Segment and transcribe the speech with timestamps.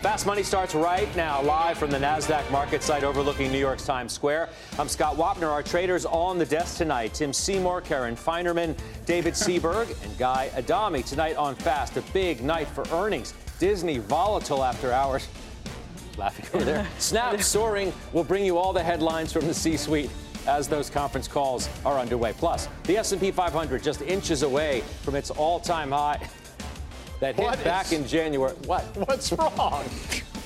[0.00, 4.14] Fast Money starts right now, live from the NASDAQ market site overlooking New York's Times
[4.14, 4.48] Square.
[4.78, 5.50] I'm Scott Wapner.
[5.50, 8.74] Our traders on the desk tonight Tim Seymour, Karen Finerman,
[9.04, 11.02] David Seaburg, and Guy Adami.
[11.02, 13.34] Tonight on Fast, a big night for earnings.
[13.58, 15.28] Disney volatile after hours.
[16.16, 16.88] Laughing over there.
[16.98, 17.92] Snap soaring.
[18.14, 20.10] We'll bring you all the headlines from the C-suite
[20.46, 22.32] as those conference calls are underway.
[22.32, 26.26] Plus, the S&P 500 just inches away from its all-time high
[27.20, 28.54] that hit what back is, in January.
[28.66, 28.82] What?
[29.06, 29.84] What's wrong?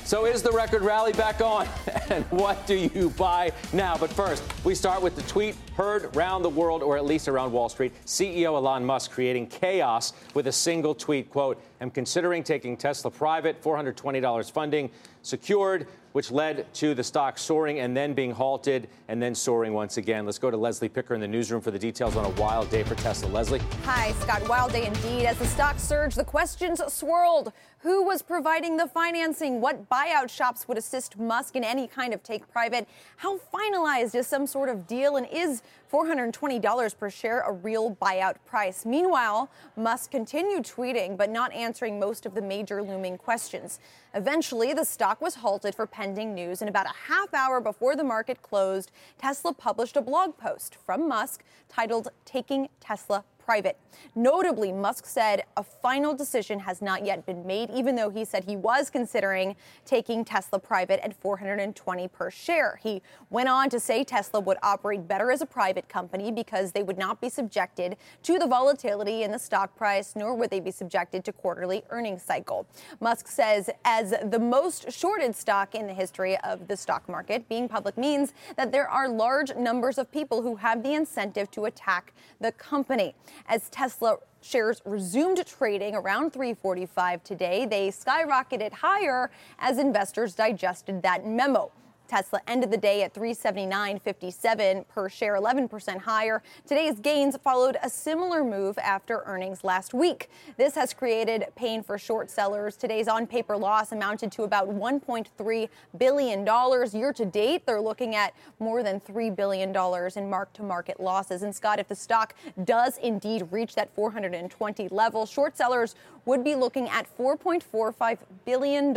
[0.04, 1.66] So is the record rally back on?
[2.10, 3.96] And what do you buy now?
[3.96, 7.50] But first, we start with the tweet heard around the world, or at least around
[7.50, 7.92] Wall Street.
[8.04, 11.30] CEO Elon Musk creating chaos with a single tweet.
[11.30, 14.90] Quote, I'm considering taking Tesla private, $420 funding
[15.22, 19.96] secured which led to the stock soaring and then being halted and then soaring once
[19.96, 20.24] again.
[20.24, 22.84] Let's go to Leslie Picker in the newsroom for the details on a wild day
[22.84, 23.26] for Tesla.
[23.26, 23.60] Leslie.
[23.82, 24.48] Hi, Scott.
[24.48, 25.26] Wild day indeed.
[25.26, 27.52] As the stock surged, the questions swirled.
[27.84, 29.60] Who was providing the financing?
[29.60, 32.88] What buyout shops would assist Musk in any kind of take private?
[33.18, 35.16] How finalized is some sort of deal?
[35.16, 35.60] And is
[35.92, 38.86] $420 per share a real buyout price?
[38.86, 43.80] Meanwhile, Musk continued tweeting, but not answering most of the major looming questions.
[44.14, 48.04] Eventually, the stock was halted for pending news, and about a half hour before the
[48.04, 53.78] market closed, Tesla published a blog post from Musk titled Taking Tesla private.
[54.14, 58.44] Notably, Musk said a final decision has not yet been made, even though he said
[58.44, 62.80] he was considering taking Tesla private at 420 per share.
[62.82, 66.82] He went on to say Tesla would operate better as a private company because they
[66.82, 70.70] would not be subjected to the volatility in the stock price, nor would they be
[70.70, 72.66] subjected to quarterly earnings cycle.
[73.00, 77.68] Musk says as the most shorted stock in the history of the stock market, being
[77.68, 82.12] public means that there are large numbers of people who have the incentive to attack
[82.40, 83.14] the company.
[83.46, 91.26] As Tesla shares resumed trading around 345 today, they skyrocketed higher as investors digested that
[91.26, 91.70] memo.
[92.14, 96.44] Tesla ended the day at 379.57 per share, 11% higher.
[96.64, 100.30] Today's gains followed a similar move after earnings last week.
[100.56, 102.76] This has created pain for short sellers.
[102.76, 106.46] Today's on paper loss amounted to about $1.3 billion.
[106.92, 109.74] Year to date, they're looking at more than $3 billion
[110.16, 111.42] in mark to market losses.
[111.42, 115.96] And Scott, if the stock does indeed reach that 420 level, short sellers
[116.26, 118.96] would be looking at $4.45 billion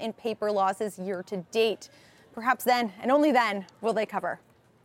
[0.00, 1.90] in paper losses year to date.
[2.34, 4.40] Perhaps then, and only then, will they cover.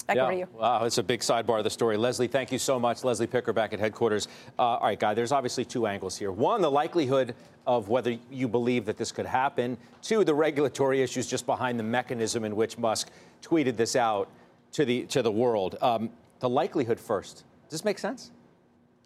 [0.05, 0.23] Back yeah.
[0.23, 0.47] over to you.
[0.53, 1.97] Wow, it's a big sidebar of the story.
[1.97, 3.03] Leslie, thank you so much.
[3.03, 4.27] Leslie Picker back at headquarters.
[4.57, 6.31] Uh, all right, Guy, there's obviously two angles here.
[6.31, 7.35] One, the likelihood
[7.67, 9.77] of whether you believe that this could happen.
[10.01, 13.09] Two, the regulatory issues just behind the mechanism in which Musk
[13.43, 14.29] tweeted this out
[14.71, 15.75] to the, to the world.
[15.81, 17.43] Um, the likelihood first.
[17.67, 18.31] Does this make sense?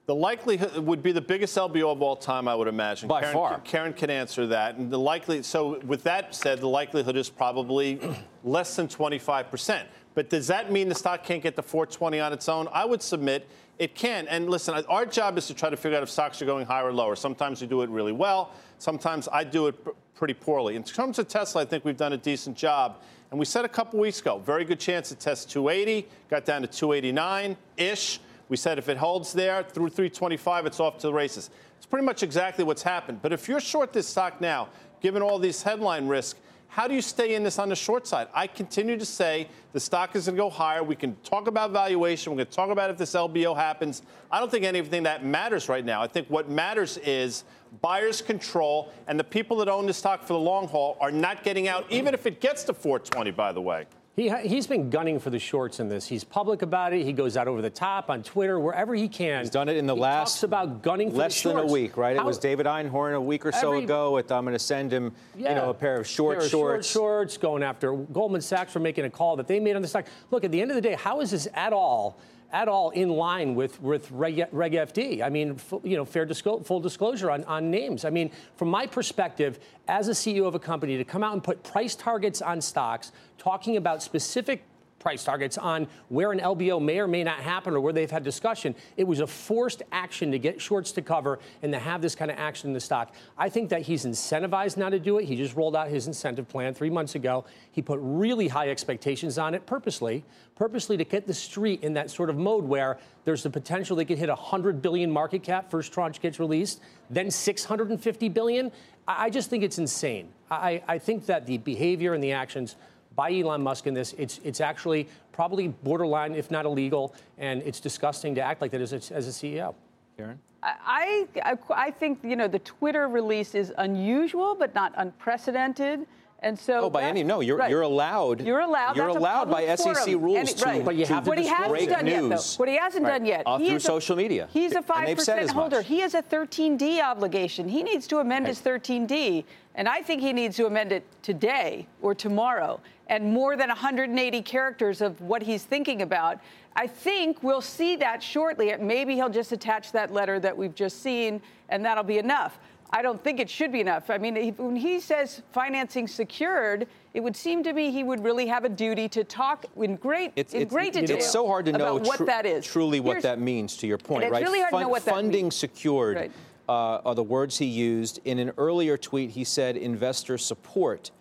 [0.05, 3.07] The likelihood would be the biggest LBO of all time, I would imagine.
[3.07, 3.59] By Karen, far.
[3.61, 4.75] Karen can answer that.
[4.75, 8.01] And the likely, so with that said, the likelihood is probably
[8.43, 9.85] less than 25%.
[10.13, 12.67] But does that mean the stock can't get to 420 on its own?
[12.73, 13.47] I would submit
[13.79, 14.27] it can.
[14.27, 16.87] And listen, our job is to try to figure out if stocks are going higher
[16.87, 17.15] or lower.
[17.15, 18.51] Sometimes we do it really well.
[18.79, 19.75] Sometimes I do it
[20.15, 20.75] pretty poorly.
[20.75, 23.01] In terms of Tesla, I think we've done a decent job.
[23.31, 26.61] And we said a couple weeks ago, very good chance to test 280, got down
[26.61, 28.19] to 289 ish.
[28.53, 31.49] We said if it holds there through 325, it's off to the races.
[31.77, 33.19] It's pretty much exactly what's happened.
[33.23, 34.69] But if you're short this stock now,
[35.01, 36.37] given all these headline risk,
[36.67, 38.27] how do you stay in this on the short side?
[38.31, 40.83] I continue to say the stock is going to go higher.
[40.83, 42.31] We can talk about valuation.
[42.31, 44.03] We're going to talk about if this LBO happens.
[44.31, 46.03] I don't think anything that matters right now.
[46.03, 47.45] I think what matters is
[47.81, 51.43] buyers control, and the people that own the stock for the long haul are not
[51.43, 53.87] getting out, even if it gets to 420, by the way.
[54.15, 56.05] He, he's been gunning for the shorts in this.
[56.05, 57.03] He's public about it.
[57.03, 59.41] He goes out over the top on Twitter, wherever he can.
[59.41, 61.97] He's done it in the he last talks about gunning for less than a week,
[61.97, 62.15] right?
[62.15, 64.13] How, it was David Einhorn a week or so every, ago.
[64.13, 66.51] With I'm going to send him, yeah, you know, a pair of short pair of
[66.51, 66.87] shorts.
[66.87, 69.87] Short shorts going after Goldman Sachs for making a call that they made on the
[69.87, 70.05] stock.
[70.29, 72.19] Look, at the end of the day, how is this at all?
[72.53, 75.23] At all in line with, with Reg, Reg FD.
[75.23, 78.05] I mean, f- you know, fair disclo- full disclosure on, on names.
[78.05, 81.43] I mean, from my perspective, as a CEO of a company, to come out and
[81.43, 84.63] put price targets on stocks, talking about specific
[85.03, 88.23] price targets on where an LBO may or may not happen or where they've had
[88.23, 88.73] discussion.
[88.95, 92.31] It was a forced action to get shorts to cover and to have this kind
[92.31, 93.13] of action in the stock.
[93.37, 95.25] I think that he's incentivized now to do it.
[95.25, 97.43] He just rolled out his incentive plan three months ago.
[97.73, 100.23] He put really high expectations on it purposely,
[100.55, 104.05] purposely to get the street in that sort of mode where there's the potential they
[104.05, 105.69] could hit 100 billion market cap.
[105.69, 106.79] First tranche gets released,
[107.09, 108.71] then 650 billion.
[109.05, 110.29] I just think it's insane.
[110.49, 112.77] I, I think that the behavior and the actions
[113.15, 114.13] by Elon Musk in this.
[114.17, 118.81] It's it's actually probably borderline, if not illegal, and it's disgusting to act like that
[118.81, 119.75] as a, as a CEO.
[120.17, 120.39] Karen?
[120.61, 126.05] I, I, I think you know the Twitter release is unusual, but not unprecedented.
[126.43, 127.69] And so, oh, by any no, you're right.
[127.69, 128.41] you're allowed.
[128.41, 128.97] You're allowed.
[128.97, 129.95] You're allowed by forum.
[129.95, 130.83] SEC rules to, right.
[130.83, 132.13] but you have to what he hasn't done news.
[132.13, 132.57] yet, though.
[132.57, 133.11] What he hasn't right.
[133.11, 134.49] done yet, uh, he through a, social media.
[134.51, 135.81] He's a five percent holder.
[135.81, 137.69] He has a 13D obligation.
[137.69, 139.45] He needs to amend his 13D,
[139.75, 142.79] and I think he needs to amend it today or tomorrow.
[143.07, 146.39] And more than 180 characters of what he's thinking about.
[146.75, 148.75] I think we'll see that shortly.
[148.79, 152.57] Maybe he'll just attach that letter that we've just seen, and that'll be enough.
[152.95, 154.11] I don't think it should be enough.
[154.11, 158.45] I mean, when he says financing secured, it would seem to me he would really
[158.45, 161.17] have a duty to talk in great, it's, in it's, great detail.
[161.17, 162.65] It's so hard to know what that is.
[162.65, 163.77] Truly, what Here's, that means.
[163.77, 164.43] To your point, it's right?
[164.43, 165.55] Really hard Fun- to know what that funding means.
[165.55, 166.31] secured right.
[166.69, 169.31] Uh, are the words he used in an earlier tweet.
[169.31, 171.11] He said investor support.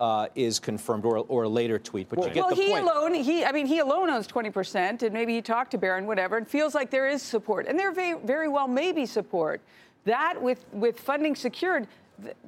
[0.00, 2.08] Uh, is confirmed, or, or a later tweet.
[2.08, 2.84] But well, you get well, the he point.
[2.84, 6.36] alone, he, I mean, he alone owns 20%, and maybe he talked to Baron, whatever,
[6.36, 9.60] and feels like there is support, and there very, very well may be support.
[10.04, 11.88] That with with funding secured,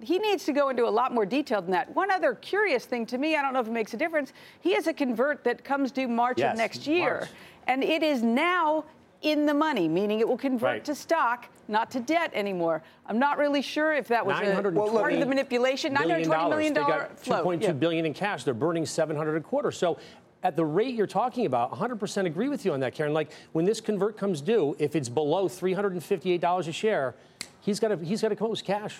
[0.00, 1.94] he needs to go into a lot more detail than that.
[1.94, 4.32] One other curious thing to me, I don't know if it makes a difference.
[4.60, 7.28] He has a convert that comes due March yes, of next year, March.
[7.66, 8.84] and it is now
[9.22, 10.84] in the money, meaning it will convert right.
[10.84, 12.82] to stock, not to debt anymore.
[13.06, 15.94] I'm not really sure if that was a part of the manipulation.
[15.94, 17.44] $920 million they got float.
[17.44, 17.72] 2.2 yeah.
[17.72, 18.44] billion in cash.
[18.44, 19.70] They're burning 700 a quarter.
[19.70, 19.98] So
[20.42, 23.12] at the rate you're talking about, 100% agree with you on that, Karen.
[23.12, 27.14] Like when this convert comes due, if it's below $358 a share,
[27.60, 28.96] he's got to he's got to come up with cash.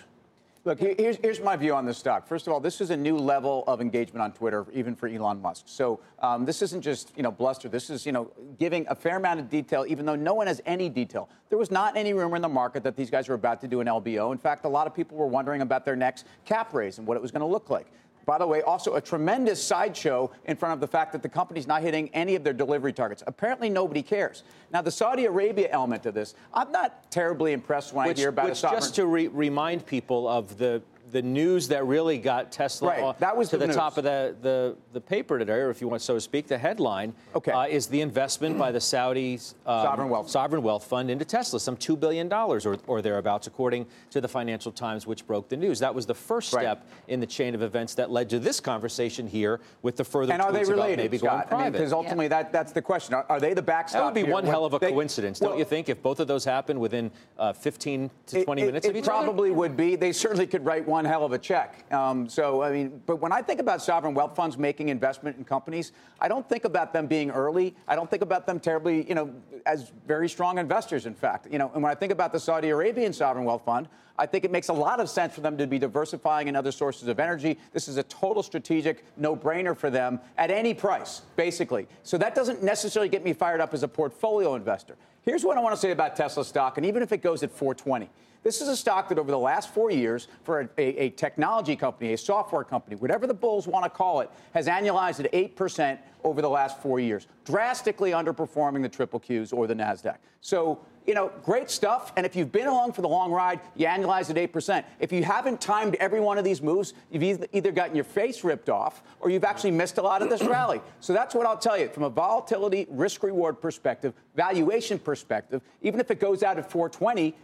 [0.62, 2.29] Look, here's, here's my view on this stock.
[2.29, 5.41] First of all, this is a new level of engagement on Twitter, even for Elon
[5.41, 5.62] Musk.
[5.65, 7.71] So um, this isn't just you know bluster.
[7.71, 10.61] This is you know giving a fair amount of detail, even though no one has
[10.67, 11.31] any detail.
[11.49, 13.81] There was not any rumor in the market that these guys were about to do
[13.81, 14.33] an LBO.
[14.33, 17.17] In fact, a lot of people were wondering about their next cap raise and what
[17.17, 17.87] it was going to look like.
[18.27, 21.67] By the way, also a tremendous sideshow in front of the fact that the company's
[21.67, 23.23] not hitting any of their delivery targets.
[23.27, 24.45] Apparently, nobody cares.
[24.73, 28.29] Now, the Saudi Arabia element of this, I'm not terribly impressed when which, I hear
[28.29, 28.81] about which a sovereign.
[28.81, 33.19] Just to re- remind people of the the news that really got Tesla right.
[33.19, 35.89] that was to the, the top of the, the, the paper today, or if you
[35.89, 37.53] want so to speak, the headline okay.
[37.53, 39.39] uh, is the investment by the Saudi um,
[39.83, 43.87] sovereign wealth sovereign wealth fund into Tesla, some two billion dollars or, or thereabouts, according
[44.11, 45.79] to the Financial Times, which broke the news.
[45.79, 46.62] That was the first right.
[46.62, 50.33] step in the chain of events that led to this conversation here with the further
[50.33, 51.49] and are they related, maybe Scott?
[51.51, 51.73] going private.
[51.73, 52.43] Because I mean, ultimately, yeah.
[52.43, 53.15] that, that's the question.
[53.15, 54.01] Are, are, they the backstop?
[54.01, 54.33] That would be here?
[54.33, 55.89] one hell of a they, coincidence, well, don't you think?
[55.89, 59.05] If both of those happen within uh, 15 to 20 it, minutes it, of each
[59.05, 59.97] it probably would be.
[59.97, 61.91] They certainly could write one hell of a check.
[61.93, 65.44] Um, so, I mean, but when I think about sovereign wealth funds making investment in
[65.44, 67.75] companies, I don't think about them being early.
[67.88, 69.32] I don't think about them terribly, you know,
[69.67, 71.47] as very strong investors, in fact.
[71.50, 73.88] You know, and when I think about the Saudi Arabian sovereign wealth fund,
[74.19, 76.73] I think it makes a lot of sense for them to be diversifying in other
[76.73, 77.58] sources of energy.
[77.73, 81.88] This is a total strategic no brainer for them at any price, basically.
[82.02, 84.97] So that doesn't necessarily get me fired up as a portfolio investor.
[85.23, 87.50] Here's what I want to say about Tesla stock, and even if it goes at
[87.50, 88.11] 420.
[88.43, 91.77] This is a stock that over the last four years, for a, a, a, technology
[91.77, 95.99] company, a software company, whatever the bulls want to call it, has annualized at 8%
[96.25, 100.17] over the last four years, drastically underperforming the triple Qs or the NASDAQ.
[100.41, 102.12] So, you know, great stuff.
[102.17, 104.85] And if you've been along for the long ride, you annualize at 8%.
[105.00, 108.71] If you haven't timed every one of these moves, you've either gotten your face ripped
[108.71, 110.81] off or you've actually missed a lot of this rally.
[111.00, 116.00] So that's what I'll tell you from a volatility, risk reward perspective, valuation perspective, even
[116.00, 117.35] if it goes out at 420,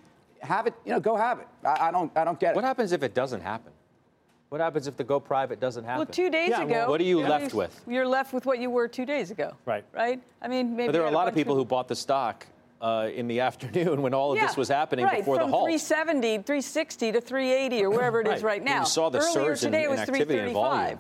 [0.47, 1.49] have it, you know, go have it.
[1.65, 2.57] I, I don't, I don't get it.
[2.57, 3.73] What happens if it doesn't happen?
[4.49, 5.99] What happens if the go private doesn't happen?
[5.99, 6.73] Well, two days Yeah, ago.
[6.73, 7.81] well, what are you yeah, left with?
[7.87, 9.55] You're left with what you were two days ago.
[9.67, 9.85] Right.
[9.93, 10.21] Right.
[10.41, 10.87] I mean, maybe.
[10.89, 12.47] But there are a lot of bunch people who bought the stock
[12.81, 15.57] uh, in the afternoon when all of Yeah, this was happening right, before from the
[15.57, 15.65] halt.
[15.67, 18.45] 370, 360 to 380 or wherever it is Right.
[18.45, 18.81] right now.
[18.81, 20.99] You saw the Earlier surge in- today in was activity and volume.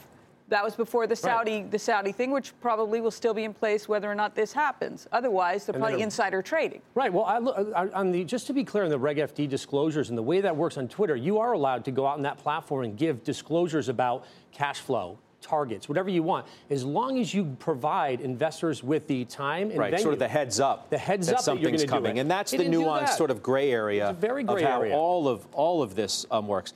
[0.48, 3.88] That was before the Saudi the Saudi thing, which probably will still be in place
[3.88, 5.08] whether or not this happens.
[5.10, 6.80] Otherwise, they're And probably insider trading.
[6.94, 7.12] Right.
[7.12, 10.22] Well, I, on the just to be clear on the Reg FD disclosures and the
[10.22, 12.96] way that works on Twitter, you are allowed to go out on that platform and
[12.96, 18.84] give disclosures about cash flow, targets, whatever you want, as long as you provide investors
[18.84, 20.02] with the time and Right, venue.
[20.04, 20.90] sort of the heads up.
[20.90, 22.20] The heads that up that you're something's gonna do coming, it.
[22.20, 23.16] and that's They the didn't nuanced that.
[23.18, 24.94] sort of gray area It's a very gray of how area.
[24.96, 26.72] all of all of this um, works.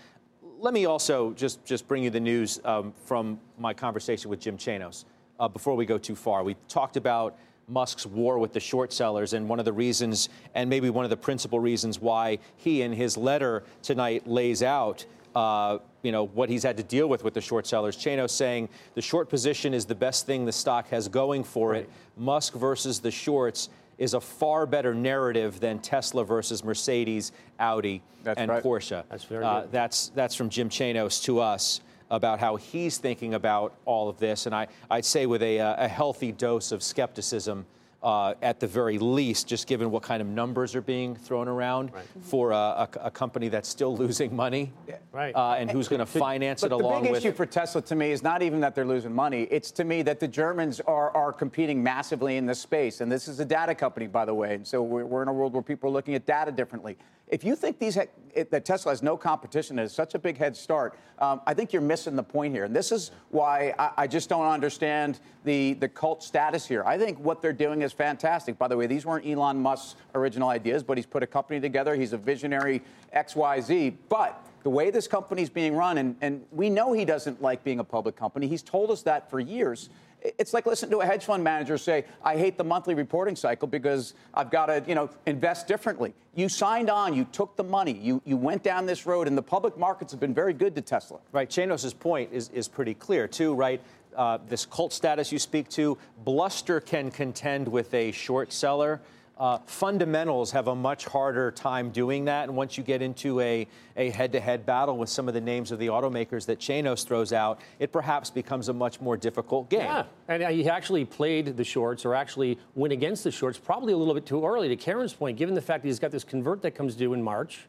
[0.63, 4.59] Let me also just just bring you the news um, from my conversation with Jim
[4.59, 5.07] Chanos.
[5.41, 6.45] uh, before we go too far.
[6.45, 7.37] We talked about
[7.67, 11.11] Musk's war with the short sellers, and one of the reasons, and maybe one of
[11.11, 15.07] the principal reasons why he, in his letter tonight, lays out.
[15.35, 17.97] Uh, you know what he's had to deal with with the short sellers.
[17.97, 21.83] Chano saying the short position is the best thing the stock has going for right.
[21.83, 21.91] it.
[22.17, 27.31] Musk versus the shorts is a far better narrative than Tesla versus Mercedes,
[27.61, 28.65] Audi, that's and right.
[28.65, 29.05] Porsche.
[29.09, 33.73] That's very uh, that's that's from Jim Chanos to us about how he's thinking about
[33.85, 37.67] all of this, and I, I'd say with a, a healthy dose of skepticism
[38.03, 41.93] uh, at the very least, just given what kind of numbers are being thrown around
[41.93, 42.05] right.
[42.23, 44.73] for a, a, a, company that's still losing money,
[45.13, 45.35] right?
[45.35, 47.11] Uh, and who's going to finance it along with.
[47.11, 49.43] The big issue for Tesla to me is not even that they're losing money.
[49.51, 53.29] It's to me that the Germans are, are competing massively in this space, and this
[53.29, 54.55] is a data company, by the way.
[54.55, 56.97] And so we're, we're in a world where people are looking at data differently.
[57.31, 57.97] If you think these
[58.35, 61.73] that Tesla has no competition and has such a big head start, um, I think
[61.73, 62.65] you're missing the point here.
[62.65, 66.83] And this is why I, I, just don't understand the, the cult status here.
[66.85, 68.59] I think what they're doing is fantastic.
[68.59, 71.95] By the way, these weren't Elon Musk's original ideas, but he's put a company together.
[71.95, 72.83] He's a visionary
[73.15, 73.95] XYZ.
[74.09, 77.65] But the way this company is being run, and, and we know he doesn't like
[77.65, 78.47] being a public company.
[78.47, 79.89] He's told us that for years.
[80.23, 83.67] It's like listening to a hedge fund manager say, I hate the monthly reporting cycle
[83.67, 86.15] because I've got to, you know, invest differently.
[86.35, 89.43] You signed on, you took the money, you, you went down this road, and the
[89.43, 91.21] public markets have been very good to Tesla.
[91.33, 91.49] Right.
[91.49, 93.81] Chanos' point is, is pretty clear, too, right?
[94.15, 99.01] Uh, this cult status you speak to, bluster can contend with a short seller.
[99.41, 102.47] Uh, fundamentals have a much harder time doing that.
[102.47, 103.67] And once you get into a,
[103.97, 107.59] a head-to-head battle with some of the names of the automakers that Chanos throws out,
[107.79, 109.81] it perhaps becomes a much more difficult game.
[109.81, 113.97] Yeah, and he actually played the shorts or actually went against the shorts probably a
[113.97, 114.69] little bit too early.
[114.69, 117.23] To Karen's point, given the fact that he's got this convert that comes due in
[117.23, 117.67] March,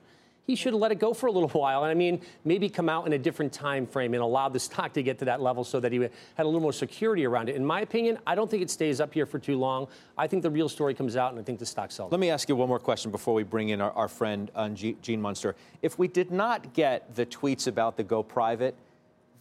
[0.48, 1.84] he should let it go for a little while.
[1.84, 4.94] And I mean, maybe come out in a different time frame and allow the stock
[4.94, 7.56] to get to that level so that he had a little more security around it.
[7.56, 9.88] In my opinion, I don't think it stays up here for too long.
[10.18, 12.12] I think the real story comes out, and I think the stock sells.
[12.12, 14.70] Let me ask you one more question before we bring in our, our friend uh,
[14.70, 15.56] Gene Munster.
[15.82, 18.76] If we did not get the tweets about the go private,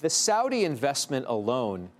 [0.00, 1.90] the Saudi investment alone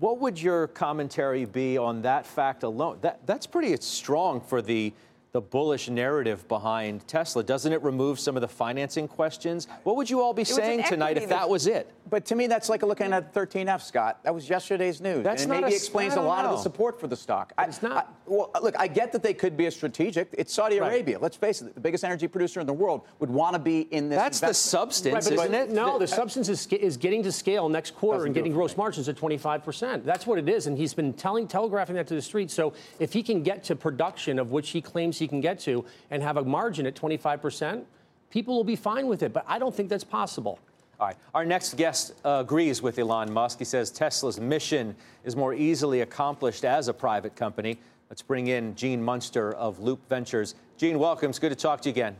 [0.00, 2.98] what would your commentary be on that fact alone?
[3.02, 4.94] That, that's pretty strong for the
[5.32, 7.42] the bullish narrative behind Tesla?
[7.42, 9.68] Doesn't it remove some of the financing questions?
[9.84, 11.92] What would you all be saying tonight if that was it?
[12.08, 14.18] But to me, that's like looking at 13F, Scott.
[14.24, 15.22] That was yesterday's news.
[15.22, 16.50] That's and it maybe a, explains a lot know.
[16.50, 17.52] of the support for the stock.
[17.56, 17.96] I, it's not.
[17.96, 20.34] I, well, look, I get that they could be a strategic.
[20.36, 20.88] It's Saudi right.
[20.88, 21.20] Arabia.
[21.20, 24.08] Let's face it, the biggest energy producer in the world would want to be in
[24.08, 24.18] this.
[24.18, 24.50] That's investment.
[24.50, 25.70] the substance, right, isn't it?
[25.70, 29.08] No, the, the substance is, is getting to scale next quarter and getting gross margins
[29.08, 30.04] at 25%.
[30.04, 30.66] That's what it is.
[30.66, 32.50] And he's been telling, telegraphing that to the street.
[32.50, 35.84] So if he can get to production of which he claims he can get to,
[36.10, 37.84] and have a margin at 25%,
[38.30, 39.32] people will be fine with it.
[39.32, 40.58] But I don't think that's possible.
[40.98, 41.16] All right.
[41.34, 43.58] Our next guest uh, agrees with Elon Musk.
[43.58, 47.78] He says Tesla's mission is more easily accomplished as a private company.
[48.10, 50.56] Let's bring in Gene Munster of Loup Ventures.
[50.76, 51.30] Gene, welcome.
[51.30, 52.16] It's good to talk to you again.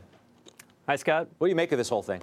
[0.87, 1.27] Hi, Scott.
[1.37, 2.21] What do you make of this whole thing?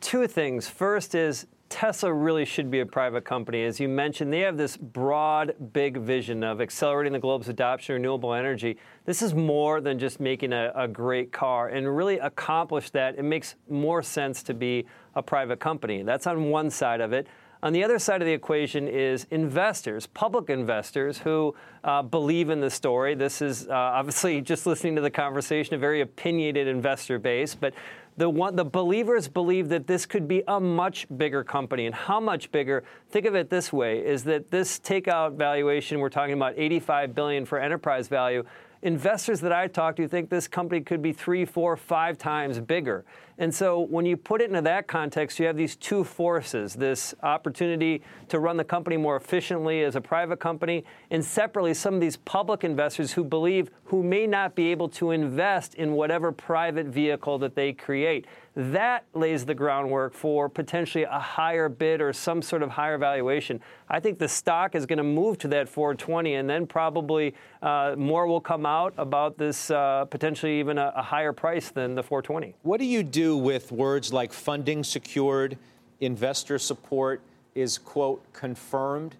[0.00, 0.66] Two things.
[0.66, 3.64] First is Tesla really should be a private company.
[3.64, 7.98] As you mentioned, they have this broad, big vision of accelerating the globe's adoption of
[7.98, 8.78] renewable energy.
[9.04, 11.68] This is more than just making a, a, great car.
[11.68, 16.02] And really accomplish that, it makes more sense to be a private company.
[16.02, 17.26] That's on one side of it.
[17.60, 22.60] On the other side of the equation is investors, public investors who uh, believe in
[22.60, 23.16] the story.
[23.16, 27.74] This is uh, obviously just listening to the conversation, a very opinionated investor base, but
[28.18, 31.86] the, one, the believers believe that this could be a much bigger company.
[31.86, 32.84] And how much bigger?
[33.10, 37.46] Think of it this way: is that this takeout valuation we're talking about 85 billion
[37.46, 38.44] for enterprise value
[38.82, 43.04] investors that I talk to think this company could be three, four, five times bigger.
[43.40, 47.14] And so when you put it into that context, you have these two forces this
[47.22, 52.00] opportunity to run the company more efficiently as a private company, and separately, some of
[52.00, 56.86] these public investors who believe who may not be able to invest in whatever private
[56.86, 58.26] vehicle that they create.
[58.54, 63.60] That lays the groundwork for potentially a higher bid or some sort of higher valuation.
[63.88, 67.94] I think the stock is going to move to that 420, and then probably uh,
[67.96, 72.02] more will come out about this uh, potentially even a, a higher price than the
[72.02, 72.54] 420.
[72.62, 75.58] What do you do with words like funding secured,
[76.00, 77.20] investor support
[77.54, 79.16] is, quote, confirmed?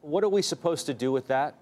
[0.00, 1.54] What are we supposed to do with that?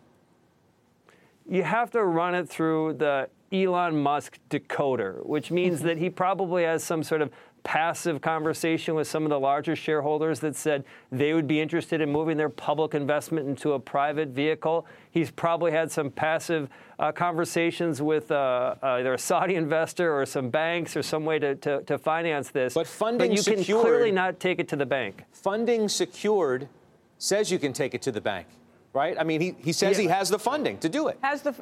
[1.48, 6.64] You have to run it through the Elon Musk decoder, which means that he probably
[6.64, 7.30] has some sort of
[7.64, 12.10] passive conversation with some of the larger shareholders that said they would be interested in
[12.10, 14.86] moving their public investment into a private vehicle.
[15.10, 20.26] He's probably had some passive uh, conversations with uh, uh, either a Saudi investor or
[20.26, 22.74] some banks or some way to, to, to finance this.
[22.74, 25.24] But funding but you secured, can clearly not take it to the bank.
[25.32, 26.68] Funding secured
[27.18, 28.46] says you can take it to the bank,
[28.92, 29.16] right?
[29.18, 30.02] I mean, he, he says yeah.
[30.02, 31.18] he has the funding to do it.
[31.22, 31.54] Has the.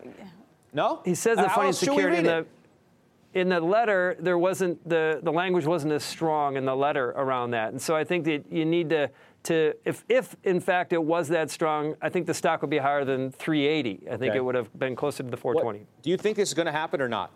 [0.73, 1.01] No?
[1.05, 2.47] He says the funding security in the.
[3.37, 7.51] In the letter, there wasn't the, the language wasn't as strong in the letter around
[7.51, 9.11] that, and so I think that you need to
[9.43, 12.79] to if if in fact it was that strong, I think the stock would be
[12.79, 14.09] higher than 380.
[14.11, 14.39] I think okay.
[14.39, 15.81] it would have been closer to the 420.
[15.81, 17.31] What, do you think this is going to happen or not?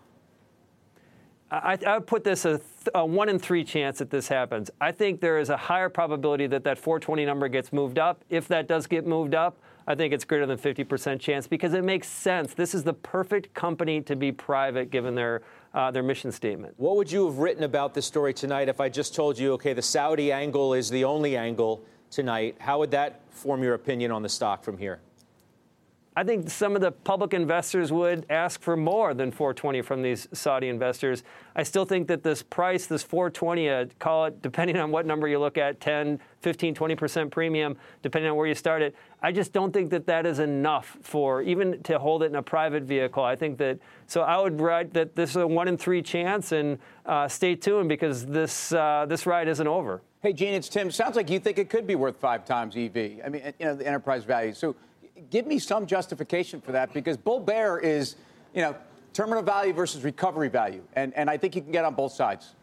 [1.51, 2.63] I, I would put this a, th-
[2.95, 4.71] a, one in three chance that this happens.
[4.79, 8.23] I think there is a higher probability that that 420 number gets moved up.
[8.29, 11.83] If that does get moved up, I think it's greater than 50% chance because it
[11.83, 12.53] makes sense.
[12.53, 15.41] This is the perfect company to be private given their
[15.73, 16.73] uh, their mission statement.
[16.77, 19.73] What would you have written about this story tonight if I just told you, okay,
[19.73, 22.57] the Saudi angle is the only angle tonight?
[22.59, 24.99] How would that form your opinion on the stock from here?
[26.13, 30.27] I think some of the public investors would ask for more than 420 from these
[30.33, 31.23] Saudi investors.
[31.55, 35.29] I still think that this price, this 420, uh, call it, depending on what number
[35.29, 39.53] you look at, 10, 15, 20% premium, depending on where you start it, I just
[39.53, 43.23] don't think that that is enough for even to hold it in a private vehicle.
[43.23, 46.51] I think that, so I would write that this is a one in three chance
[46.51, 50.01] and uh, stay tuned because this, uh, this ride isn't over.
[50.21, 50.91] Hey, Gene, it's Tim.
[50.91, 53.21] Sounds like you think it could be worth five times EV.
[53.25, 54.53] I mean, you know, the enterprise value.
[54.53, 54.75] So,
[55.29, 58.15] give me some justification for that because bull bear is,
[58.53, 58.75] you know,
[59.13, 60.83] terminal value versus recovery value.
[60.93, 62.55] And, and I think you can get on both sides.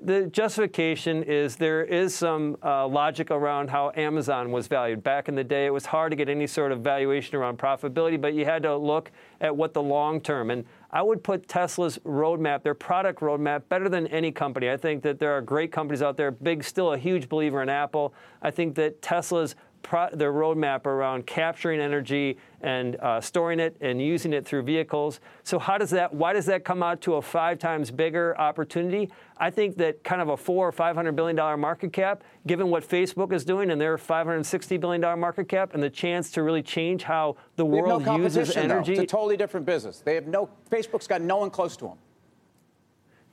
[0.00, 5.02] The justification is there is some uh, logic around how Amazon was valued.
[5.02, 8.20] Back in the day, it was hard to get any sort of valuation around profitability,
[8.20, 10.50] but you had to look at what the long term.
[10.50, 14.70] And I would put Tesla's roadmap, their product roadmap, better than any company.
[14.70, 16.30] I think that there are great companies out there.
[16.30, 18.14] Big, still a huge believer in Apple.
[18.40, 24.00] I think that Tesla's pro- their roadmap around capturing energy and uh, storing it and
[24.00, 25.20] using it through vehicles.
[25.44, 26.12] So how does that?
[26.12, 29.10] Why does that come out to a five times bigger opportunity?
[29.36, 32.70] I think that kind of a four or five hundred billion dollar market cap, given
[32.70, 36.42] what Facebook is doing and their 560 billion dollar market cap, and the chance to
[36.42, 38.96] really change how the world no uses energy.
[38.96, 39.02] Though.
[39.02, 40.00] It's a totally different business.
[40.00, 40.50] They have no.
[40.70, 41.98] Facebook's got no one close to them.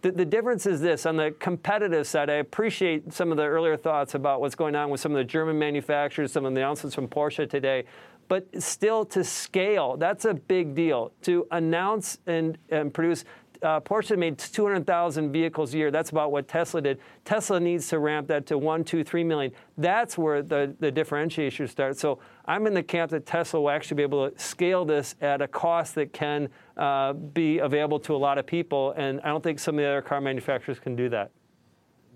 [0.06, 3.76] The, the, difference is this on the competitive side, I appreciate some of the earlier
[3.76, 6.94] thoughts about what's going on with some of the German manufacturers, some of the announcements
[6.94, 7.86] from Porsche today.
[8.28, 11.12] But still, to scale, that's a big deal.
[11.24, 13.26] To announce and, and produce
[13.64, 15.90] uh, Porsche made 200,000 vehicles a year.
[15.90, 17.00] That's about what Tesla did.
[17.24, 19.54] Tesla needs to ramp that to one, two, three million.
[19.76, 22.00] That's where the, the differentiation starts.
[22.00, 25.42] So I'm in the camp that Tesla will actually be able to scale this at
[25.42, 28.92] a cost that can uh, be available to a lot of people.
[28.98, 31.32] And I don't think some of the other car manufacturers can do that.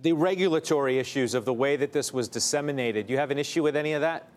[0.01, 3.75] The regulatory issues of the way that this was disseminated, you have an issue with
[3.75, 4.27] any of that?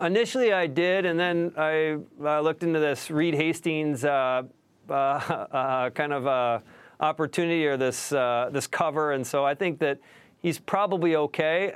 [0.00, 4.42] Initially, I did, and then I uh, looked into this Reed Hastings uh,
[4.88, 6.58] uh, uh, kind of uh,
[7.00, 9.98] opportunity or this this cover, and so I think that
[10.42, 11.72] he's probably okay.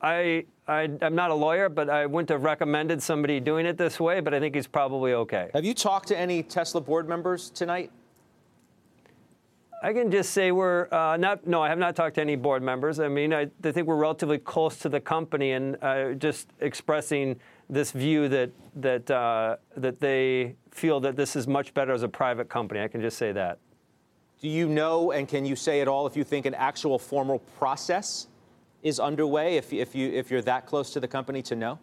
[0.00, 3.98] I, I am not a lawyer, but I wouldn't have recommended somebody doing it this
[3.98, 4.20] way.
[4.20, 5.50] But I think he's probably okay.
[5.54, 7.90] Have you talked to any Tesla board members tonight?
[9.80, 11.46] I can just say we're uh, not.
[11.46, 12.98] No, I have not talked to any board members.
[12.98, 17.38] I mean, I, I think we're relatively close to the company, and uh, just expressing
[17.70, 22.08] this view that that uh, that they feel that this is much better as a
[22.08, 22.80] private company.
[22.80, 23.58] I can just say that.
[24.40, 27.40] Do you know, and can you say at all if you think an actual formal
[27.58, 28.28] process
[28.82, 29.56] is underway?
[29.56, 31.78] If if you if you're that close to the company to know.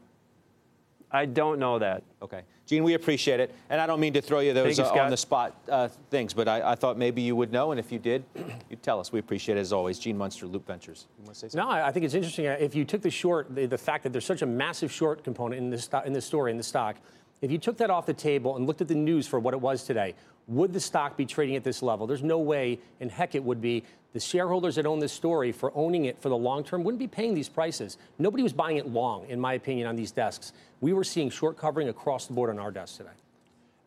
[1.11, 2.03] I don't know that.
[2.21, 2.41] Okay.
[2.65, 3.53] Gene, we appreciate it.
[3.69, 6.47] And I don't mean to throw you those uh, on the spot uh, things, but
[6.47, 7.71] I, I, thought maybe you would know.
[7.71, 8.25] And if you did,
[8.69, 9.11] you'd tell us.
[9.11, 9.99] We appreciate it as always.
[9.99, 11.05] Gene Munster, Loup Ventures.
[11.53, 12.47] No, I think it's interesting.
[12.47, 15.23] Uh, if you took the short, the, the, fact that there's such a massive short
[15.23, 16.97] component in this, in this story, in the stock,
[17.41, 19.61] if you took that off the table and looked at the news for what it
[19.61, 20.15] was today,
[20.47, 22.07] would the stock be trading at this level?
[22.07, 23.83] There's no way, in heck, it would be.
[24.15, 27.07] The shareholders that own this story for owning it for the long term wouldn't be
[27.07, 27.97] paying these prices.
[28.17, 30.53] Nobody was buying it long, in my opinion, on these desks.
[30.79, 33.09] We were seeing short covering across the board on our desks today.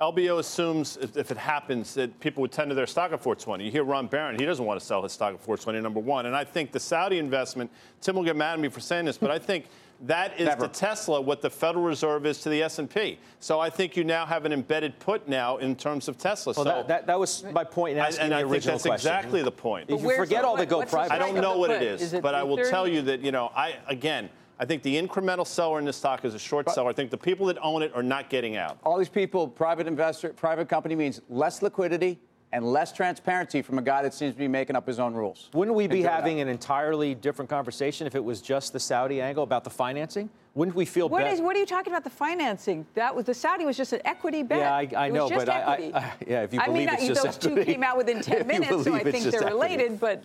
[0.02, 3.64] LBO assumes if, it happens that people would tend to their stock at 420.
[3.64, 6.26] You hear Ron Baron, he doesn't want to sell his stock at 420, number one.
[6.26, 7.70] And I think the Saudi investment,
[8.02, 9.64] Tim will get mad at me for saying this, but I think
[10.02, 10.68] that is Never.
[10.68, 13.18] to Tesla what the Federal Reserve is to the S&P.
[13.40, 16.54] So I think you now have an embedded put now in terms of Tesla.
[16.56, 18.90] Well, so that, that, that, was my point in asking and, and the original question.
[18.90, 19.90] that's exactly the point.
[19.90, 21.12] If you forget all the go private.
[21.12, 23.32] I don't know what it is, is it but I will tell you that, you
[23.32, 24.30] know, I again–
[24.60, 26.90] I think the incremental seller in this stock is a short but, seller.
[26.90, 28.78] I think the people that own it are not getting out.
[28.82, 32.18] All these people, private investor, private company means less liquidity
[32.52, 35.50] and less transparency from a guy that seems to be making up his own rules.
[35.52, 39.42] Wouldn't we be having an entirely different conversation if it was just the Saudi angle
[39.42, 40.30] about the financing?
[40.54, 41.34] Wouldn't we feel what better?
[41.34, 42.86] Is, what are you talking about the financing?
[42.94, 44.58] That was the Saudi was just an equity bet.
[44.58, 47.22] Yeah, I, I know, but I, I, yeah, if you believe I mean, it's just
[47.22, 50.00] those equity, two came out within 10 minutes, so I think they're related.
[50.00, 50.24] But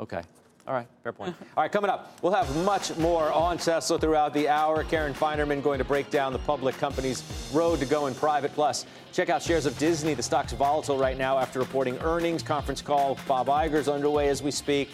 [0.00, 0.22] okay.
[0.64, 1.34] All right, fair point.
[1.56, 4.84] All right, coming up, we'll have much more on Tesla throughout the hour.
[4.84, 8.52] Karen Finerman going to break down the public company's road to going private.
[8.54, 10.14] Plus, check out shares of Disney.
[10.14, 12.44] The stock's volatile right now after reporting earnings.
[12.44, 13.18] Conference call.
[13.26, 14.90] Bob Iger's underway as we speak.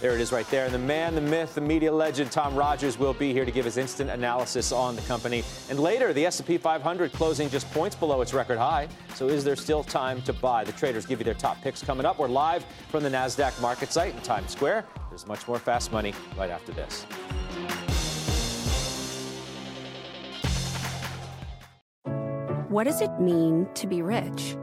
[0.00, 0.64] There it is right there.
[0.64, 3.66] And the man, the myth, the media legend, Tom Rogers will be here to give
[3.66, 5.44] his instant analysis on the company.
[5.68, 8.88] And later, the S&P 500 closing just points below its record high.
[9.14, 10.64] So is there still time to buy?
[10.64, 12.18] The traders give you their top picks coming up.
[12.18, 14.86] We're live from the NASDAQ market site in Times Square.
[15.10, 17.04] There's much more fast money right after this.
[22.70, 24.56] What does it mean to be rich?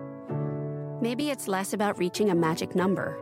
[0.99, 3.21] Maybe it's less about reaching a magic number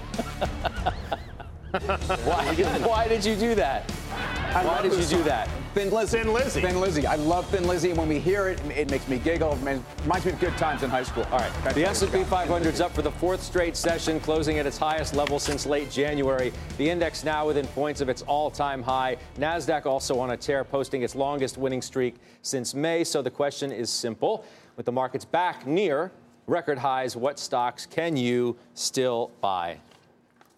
[1.71, 3.89] Why, why did you do that?
[4.51, 5.47] Why did you do that?
[5.73, 6.17] Thin Lizzy.
[6.17, 6.61] Thin Lizzy.
[6.61, 7.07] Thin Lizzy.
[7.07, 7.91] I love Thin Lizzy.
[7.91, 9.53] And when we hear it, it makes me giggle.
[9.53, 11.25] It reminds me of good times in high school.
[11.31, 11.73] All right.
[11.73, 15.39] The S&P 500 is up for the fourth straight session, closing at its highest level
[15.39, 16.51] since late January.
[16.77, 19.15] The index now within points of its all-time high.
[19.37, 23.05] Nasdaq also on a tear, posting its longest winning streak since May.
[23.05, 24.43] So the question is simple:
[24.75, 26.11] With the markets back near
[26.47, 29.77] record highs, what stocks can you still buy?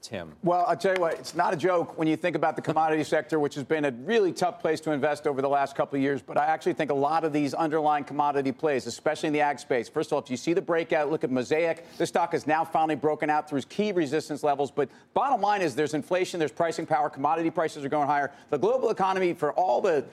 [0.04, 0.34] Tim?
[0.44, 3.06] Well, I'll tell you what, it's not a joke when you think about the commodity
[3.06, 6.04] sector, which has been a really tough place to invest over the last couple of
[6.04, 6.22] years.
[6.22, 9.60] But I actually think a lot of these underlying commodity plays, especially in the ag
[9.60, 11.86] space, first of all, if you see the breakout, look at Mosaic.
[11.98, 14.72] The stock has now finally broken out through key resistance levels.
[14.72, 18.32] But bottom line is there's inflation, there's pricing power, commodity prices are going higher.
[18.50, 20.04] The global economy, for all the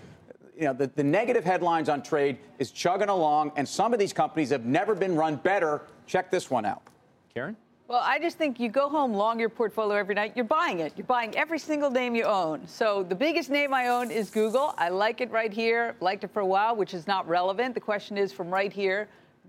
[0.57, 4.13] you know, the, the negative headlines on trade is chugging along, and some of these
[4.13, 5.83] companies have never been run better.
[6.07, 6.83] Check this one out.
[7.33, 7.57] Karen?
[7.91, 10.35] Well, I just think you go home long your portfolio every night.
[10.37, 10.93] You're buying it.
[10.97, 12.65] You're buying every single name you own.
[12.69, 14.77] So the biggest name I own is Google.
[14.79, 15.97] I like it right here.
[15.99, 17.75] Liked it for a while, which is not relevant.
[17.75, 19.09] The question is from right here,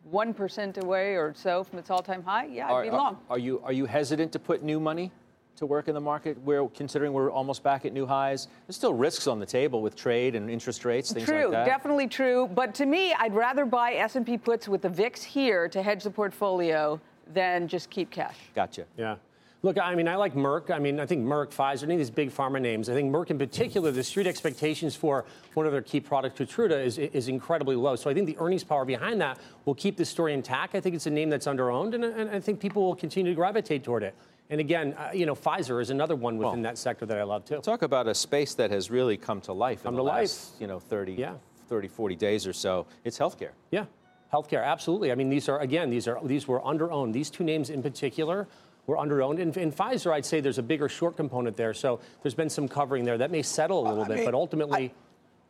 [0.09, 2.45] one percent away or so from its all-time high.
[2.45, 3.19] Yeah, I'd are, be long.
[3.29, 5.11] Are, are you are you hesitant to put new money
[5.57, 6.35] to work in the market?
[6.43, 8.47] We're considering we're almost back at new highs.
[8.65, 11.65] There's still risks on the table with trade and interest rates, things true, like that.
[11.65, 12.49] True, definitely true.
[12.51, 16.09] But to me, I'd rather buy S&P puts with the VIX here to hedge the
[16.09, 16.99] portfolio
[17.33, 18.37] than just keep cash.
[18.55, 18.85] Gotcha.
[18.97, 19.15] Yeah.
[19.63, 20.71] Look, I mean, I like Merck.
[20.71, 22.89] I mean, I think Merck, Pfizer, any of these big pharma names.
[22.89, 26.83] I think Merck, in particular, the street expectations for one of their key products, Keytruda,
[26.83, 27.95] is, is incredibly low.
[27.95, 30.73] So I think the earnings power behind that will keep the story intact.
[30.73, 33.35] I think it's a name that's underowned, and, and I think people will continue to
[33.35, 34.15] gravitate toward it.
[34.49, 37.23] And again, uh, you know, Pfizer is another one within well, that sector that I
[37.23, 37.61] love too.
[37.61, 40.61] Talk about a space that has really come to life come in the last, life.
[40.61, 41.35] you know, 30, yeah.
[41.69, 42.87] 30, 40 days or so.
[43.05, 43.51] It's healthcare.
[43.69, 43.85] Yeah.
[44.33, 45.11] Healthcare, absolutely.
[45.11, 47.13] I mean, these are again, these are these were underowned.
[47.13, 48.47] These two names in particular
[48.87, 49.39] were underowned.
[49.39, 51.73] In, in Pfizer, I'd say there's a bigger short component there.
[51.73, 54.33] So there's been some covering there that may settle a little uh, bit, mean, but
[54.33, 54.93] ultimately.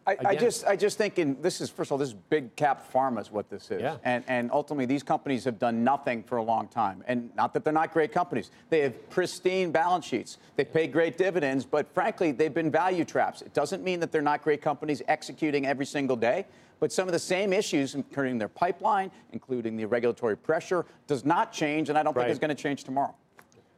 [0.08, 2.56] I, I, just, I just think in this is first of all, this is big
[2.56, 3.98] cap pharma is what this is, yeah.
[4.04, 7.64] and and ultimately these companies have done nothing for a long time, and not that
[7.64, 8.50] they're not great companies.
[8.72, 10.40] They have pristine balance sheets.
[10.56, 13.44] They pay great dividends, but frankly, they've been value traps.
[13.44, 16.48] It doesn't mean that they're not great companies executing every single day.
[16.82, 21.54] But some of the same issues, including their pipeline, including the regulatory pressure, does not
[21.54, 22.24] change, and I don't right.
[22.24, 23.14] think it's going to change tomorrow.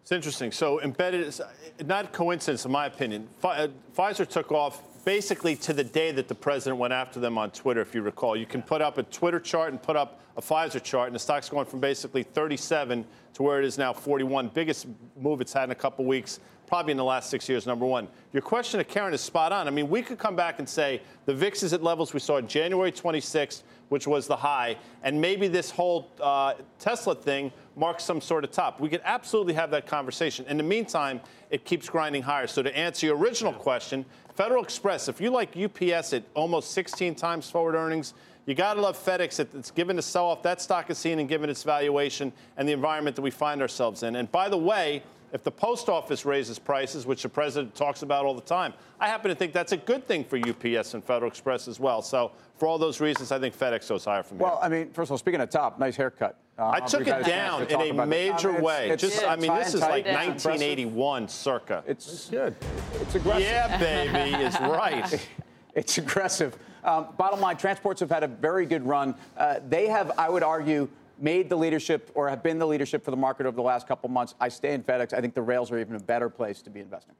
[0.01, 0.53] It's interesting.
[0.53, 1.41] So embedded, is
[1.85, 3.27] not coincidence, in my opinion.
[3.43, 7.51] Uh, Pfizer took off basically to the day that the president went after them on
[7.51, 8.37] Twitter, if you recall.
[8.37, 11.19] You can put up a Twitter chart and put up a Pfizer chart, and the
[11.19, 14.47] stock's going from basically 37 to where it is now 41.
[14.53, 14.87] Biggest
[15.19, 16.39] move it's had in a couple weeks
[16.73, 18.07] probably in the last six years, number one.
[18.31, 19.67] Your question to Karen is spot on.
[19.67, 22.41] I mean, we could come back and say the VIX is at levels we saw
[22.41, 28.19] January 26th, which was the high, and maybe this whole uh, Tesla thing marks some
[28.19, 28.79] sort of top.
[28.79, 30.47] We could absolutely have that conversation.
[30.47, 32.47] In the meantime, it keeps grinding higher.
[32.47, 37.13] So to answer your original question, Federal Express, if you like UPS at almost 16
[37.13, 38.15] times forward earnings,
[38.47, 39.39] you got to love FedEx.
[39.39, 42.73] It's given the sell off that stock is seen and given its valuation and the
[42.73, 44.15] environment that we find ourselves in.
[44.15, 48.23] And by the way, if the post office raises prices, which the president talks about
[48.23, 51.29] all the time, I happen to think that's a good thing for UPS and Federal
[51.29, 52.03] Express as well.
[52.03, 54.55] So for all those reasons, I think FedEx goes higher from well, here.
[54.57, 56.37] Well, I mean, first of all, speaking of top, nice haircut.
[56.57, 58.89] Uh, I took it down in a major I mean, way.
[58.91, 61.83] It's, Just, I mean, this is like 1981 circa.
[61.87, 62.55] It's, it's good.
[63.01, 63.41] It's aggressive.
[63.41, 65.27] Yeah, baby, is right.
[65.73, 66.55] it's aggressive.
[66.83, 69.15] Um, bottom line, transports have had a very good run.
[69.35, 70.87] Uh, they have, I would argue,
[71.23, 74.09] made the leadership or have been the leadership for the market over the last couple
[74.09, 74.35] months.
[74.41, 75.13] I stay in FedEx.
[75.13, 77.15] I think the rails are even a better place to be investing.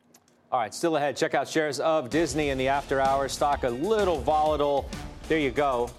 [0.52, 1.16] All right, still ahead.
[1.16, 3.32] Check out shares of Disney in the after hours.
[3.32, 4.88] Stock a little volatile.
[5.30, 5.89] There you go.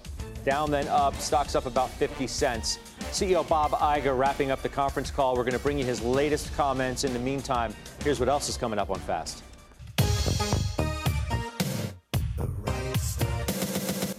[0.45, 1.15] Down then up.
[1.15, 2.77] Stock's up about 50 cents.
[3.11, 5.35] CEO Bob Iger wrapping up the conference call.
[5.35, 7.03] We're going to bring you his latest comments.
[7.03, 9.43] In the meantime, here's what else is coming up on Fast.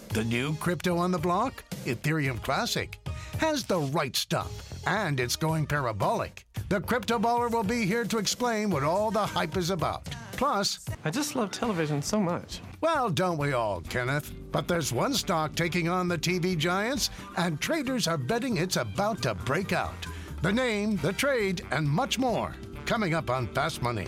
[0.09, 2.99] The new crypto on the block, Ethereum Classic,
[3.39, 4.51] has the right stuff,
[4.87, 6.45] and it's going parabolic.
[6.69, 10.09] The Crypto Baller will be here to explain what all the hype is about.
[10.33, 12.61] Plus, I just love television so much.
[12.81, 14.33] Well, don't we all, Kenneth?
[14.53, 19.23] But there's one stock taking on the TV giants, and traders are betting it's about
[19.23, 20.07] to break out.
[20.43, 24.07] The name, the trade, and much more coming up on Fast Money.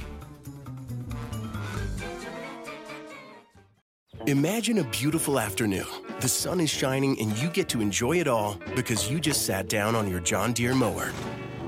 [4.28, 5.86] Imagine a beautiful afternoon.
[6.20, 9.70] The sun is shining and you get to enjoy it all because you just sat
[9.70, 11.12] down on your John Deere mower.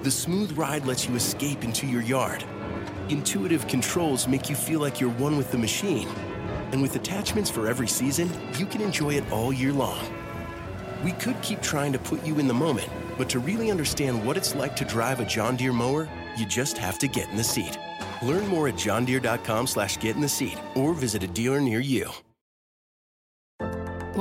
[0.03, 2.45] The smooth ride lets you escape into your yard.
[3.09, 6.07] Intuitive controls make you feel like you're one with the machine.
[6.73, 10.05] And with attachments for every season, you can enjoy it all year long.
[11.03, 14.37] We could keep trying to put you in the moment, but to really understand what
[14.37, 17.43] it's like to drive a John Deere mower, you just have to get in the
[17.43, 17.79] seat.
[18.23, 22.13] Learn more at johndeere.com slash get in the seat or visit a dealer near you.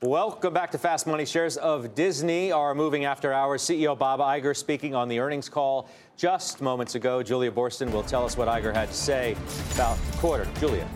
[0.00, 1.26] Welcome back to Fast Money.
[1.26, 3.62] Shares of Disney are moving after hours.
[3.62, 7.20] CEO Bob Iger speaking on the earnings call just moments ago.
[7.20, 9.34] Julia Boorstin will tell us what Iger had to say
[9.74, 10.46] about the quarter.
[10.60, 10.88] Julia.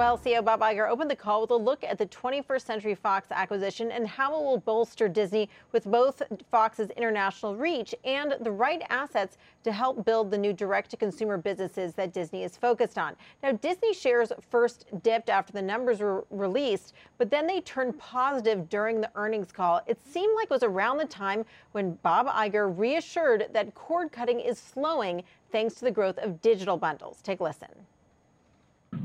[0.00, 3.30] Well, CEO Bob Iger opened the call with a look at the 21st Century Fox
[3.30, 8.80] acquisition and how it will bolster Disney with both Fox's international reach and the right
[8.88, 13.14] assets to help build the new direct to consumer businesses that Disney is focused on.
[13.42, 18.70] Now, Disney shares first dipped after the numbers were released, but then they turned positive
[18.70, 19.82] during the earnings call.
[19.86, 24.40] It seemed like it was around the time when Bob Iger reassured that cord cutting
[24.40, 27.20] is slowing thanks to the growth of digital bundles.
[27.20, 27.68] Take a listen.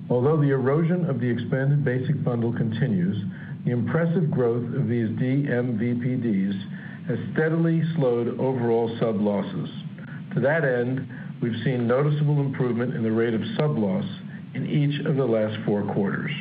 [0.09, 3.17] Although the erosion of the expanded basic bundle continues,
[3.65, 9.69] the impressive growth of these vMVPDs has steadily slowed overall sub losses.
[10.33, 11.07] To that end,
[11.41, 14.05] we've seen noticeable improvement in the rate of sub loss
[14.53, 16.31] in each of the last four quarters.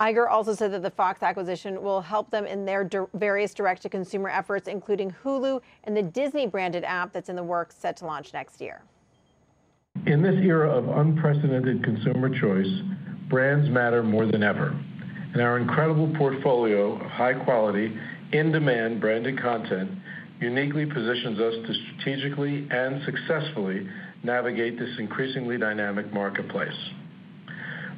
[0.00, 3.82] Iger also said that the Fox acquisition will help them in their di- various direct
[3.82, 7.98] to consumer efforts, including Hulu and the Disney branded app that's in the works set
[7.98, 8.82] to launch next year.
[10.06, 12.70] In this era of unprecedented consumer choice,
[13.28, 14.68] brands matter more than ever.
[15.32, 17.94] And our incredible portfolio of high quality,
[18.32, 19.90] in demand branded content
[20.40, 23.86] uniquely positions us to strategically and successfully
[24.22, 26.76] navigate this increasingly dynamic marketplace.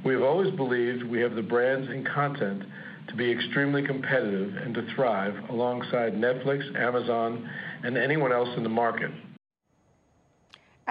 [0.04, 2.64] We have always believed we have the brands and content
[3.08, 7.48] to be extremely competitive and to thrive alongside Netflix, Amazon,
[7.84, 9.10] and anyone else in the market.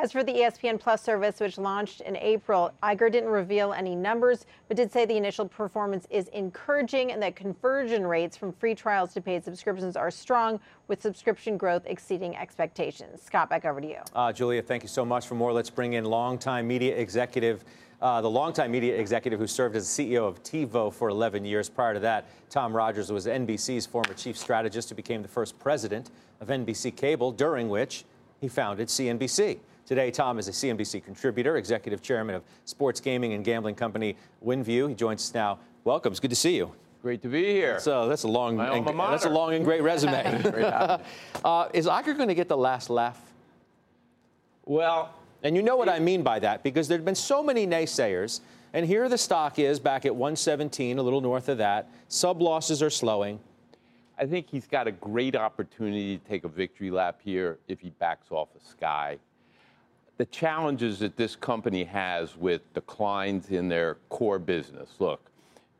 [0.01, 4.47] As for the ESPN Plus service, which launched in April, Iger didn't reveal any numbers,
[4.67, 9.13] but did say the initial performance is encouraging and that conversion rates from free trials
[9.13, 13.21] to paid subscriptions are strong, with subscription growth exceeding expectations.
[13.21, 13.99] Scott, back over to you.
[14.15, 15.53] Uh, Julia, thank you so much for more.
[15.53, 17.63] Let's bring in longtime media executive.
[18.01, 21.69] Uh, the longtime media executive who served as CEO of TiVo for 11 years.
[21.69, 26.09] Prior to that, Tom Rogers was NBC's former chief strategist who became the first president
[26.39, 28.03] of NBC Cable, during which
[28.39, 29.59] he founded CNBC.
[29.91, 34.87] Today, Tom is a CNBC contributor, executive chairman of sports gaming and gambling company WinView.
[34.87, 35.59] He joins us now.
[35.83, 36.13] Welcome.
[36.13, 36.71] It's good to see you.
[37.01, 37.77] Great to be here.
[37.77, 40.45] So that's a long, and, that's a long and great resume.
[41.43, 43.19] uh, is Iger going to get the last laugh?
[44.63, 47.67] Well, and you know what I mean by that because there have been so many
[47.67, 48.39] naysayers,
[48.71, 51.89] and here the stock is back at 117, a little north of that.
[52.07, 53.41] Sub losses are slowing.
[54.17, 57.89] I think he's got a great opportunity to take a victory lap here if he
[57.89, 59.19] backs off a of Sky
[60.21, 64.91] the challenges that this company has with declines in their core business.
[64.99, 65.31] Look,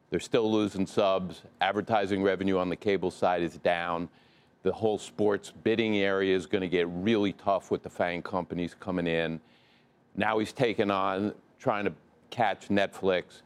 [0.09, 1.43] they're still losing subs.
[1.61, 4.09] Advertising revenue on the cable side is down.
[4.63, 8.75] The whole sports bidding area is going to get really tough with the FANG companies
[8.79, 9.39] coming in.
[10.15, 11.93] Now he's taken on trying to
[12.31, 13.43] catch Netflix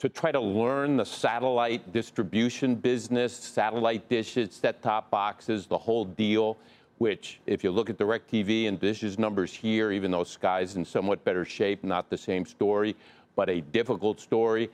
[0.00, 6.04] to try to learn the satellite distribution business, satellite dishes, set top boxes, the whole
[6.04, 6.58] deal
[6.98, 11.24] which, if you look at DirecTV and Dish's numbers here, even though Sky's in somewhat
[11.24, 12.94] better shape, not the same story,
[13.36, 14.70] but a difficult story,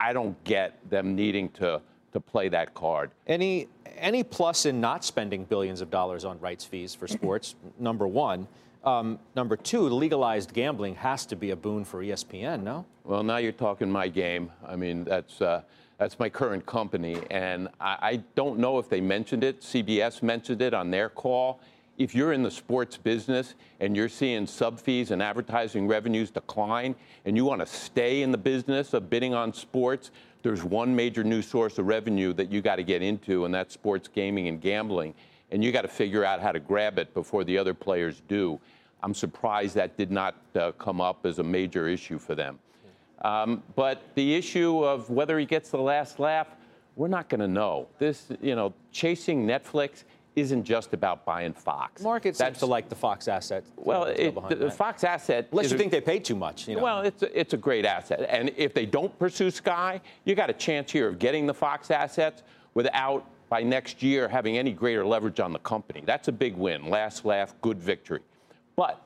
[0.00, 1.80] I don't get them needing to
[2.12, 3.10] to play that card.
[3.26, 7.56] Any any plus in not spending billions of dollars on rights fees for sports?
[7.78, 8.48] number one.
[8.84, 12.84] Um, number two, legalized gambling has to be a boon for ESPN, no?
[13.04, 14.50] Well, now you're talking my game.
[14.66, 15.62] I mean, that's uh,
[15.98, 19.60] that's my current company, and I, I don't know if they mentioned it.
[19.60, 21.60] CBS mentioned it on their call.
[21.96, 26.96] If you're in the sports business and you're seeing sub fees and advertising revenues decline,
[27.24, 30.10] and you want to stay in the business of bidding on sports,
[30.42, 33.72] there's one major new source of revenue that you got to get into, and that's
[33.72, 35.14] sports gaming and gambling.
[35.52, 38.58] And you got to figure out how to grab it before the other players do.
[39.02, 42.58] I'm surprised that did not uh, come up as a major issue for them.
[43.22, 46.48] Um, but the issue of whether he gets the last laugh,
[46.96, 47.88] we're not going to know.
[47.98, 50.04] This, you know, chasing Netflix
[50.36, 52.02] isn't just about buying Fox.
[52.02, 53.64] Market seems to like the Fox asset.
[53.76, 55.48] Well, it, the, the Fox asset.
[55.52, 56.68] Unless you think they paid too much.
[56.68, 56.82] You know?
[56.82, 60.50] Well, it's a, it's a great asset, and if they don't pursue Sky, you got
[60.50, 62.42] a chance here of getting the Fox assets
[62.74, 66.02] without by next year having any greater leverage on the company.
[66.04, 66.88] That's a big win.
[66.88, 68.20] Last laugh, good victory.
[68.74, 69.00] But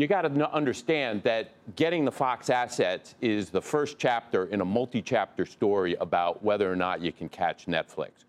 [0.00, 4.64] you got to understand that getting the Fox assets is the first chapter in a
[4.64, 8.24] multi chapter story about whether or not you can catch Netflix.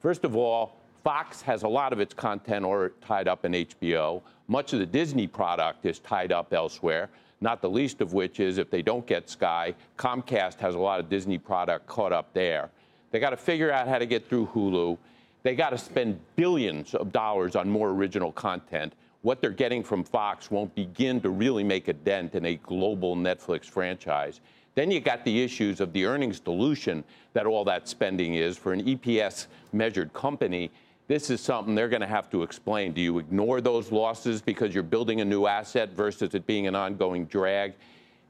[0.00, 4.20] First of all, Fox has a lot of its content or tied up in HBO.
[4.48, 7.08] Much of the Disney product is tied up elsewhere,
[7.40, 10.98] not the least of which is if they don't get Sky, Comcast has a lot
[10.98, 12.68] of Disney product caught up there.
[13.12, 14.98] They got to figure out how to get through Hulu.
[15.44, 20.04] They got to spend billions of dollars on more original content what they're getting from
[20.04, 24.40] Fox won't begin to really make a dent in a global Netflix franchise.
[24.74, 28.72] Then you got the issues of the earnings dilution that all that spending is for
[28.72, 30.70] an EPS measured company.
[31.08, 32.92] This is something they're going to have to explain.
[32.92, 36.74] Do you ignore those losses because you're building a new asset versus it being an
[36.74, 37.74] ongoing drag?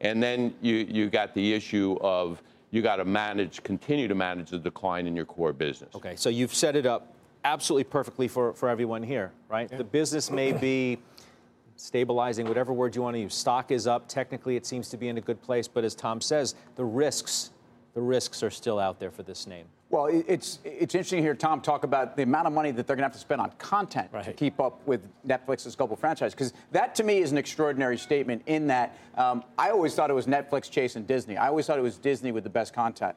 [0.00, 4.50] And then you, you got the issue of you got to manage, continue to manage
[4.50, 5.94] the decline in your core business.
[5.94, 9.68] Okay, so you've set it up absolutely perfectly for, for everyone here, right?
[9.70, 9.78] Yeah.
[9.78, 10.98] The business may be
[11.76, 13.35] stabilizing, whatever word you want to use.
[13.35, 14.09] Stock is up.
[14.09, 15.66] Technically, it seems to be in a good place.
[15.68, 17.50] But as Tom says, the risks,
[17.94, 19.66] the risks are still out there for this name.
[19.90, 22.96] Well, it's it's interesting to hear Tom talk about the amount of money that they're
[22.96, 24.24] going to have to spend on content right.
[24.24, 26.33] to keep up with Netflix's global franchise.
[26.33, 28.40] Because that, to me, is an extraordinary statement.
[28.46, 31.37] In that, um, I always thought it was Netflix chasing Disney.
[31.37, 33.14] I always thought it was Disney with the best content.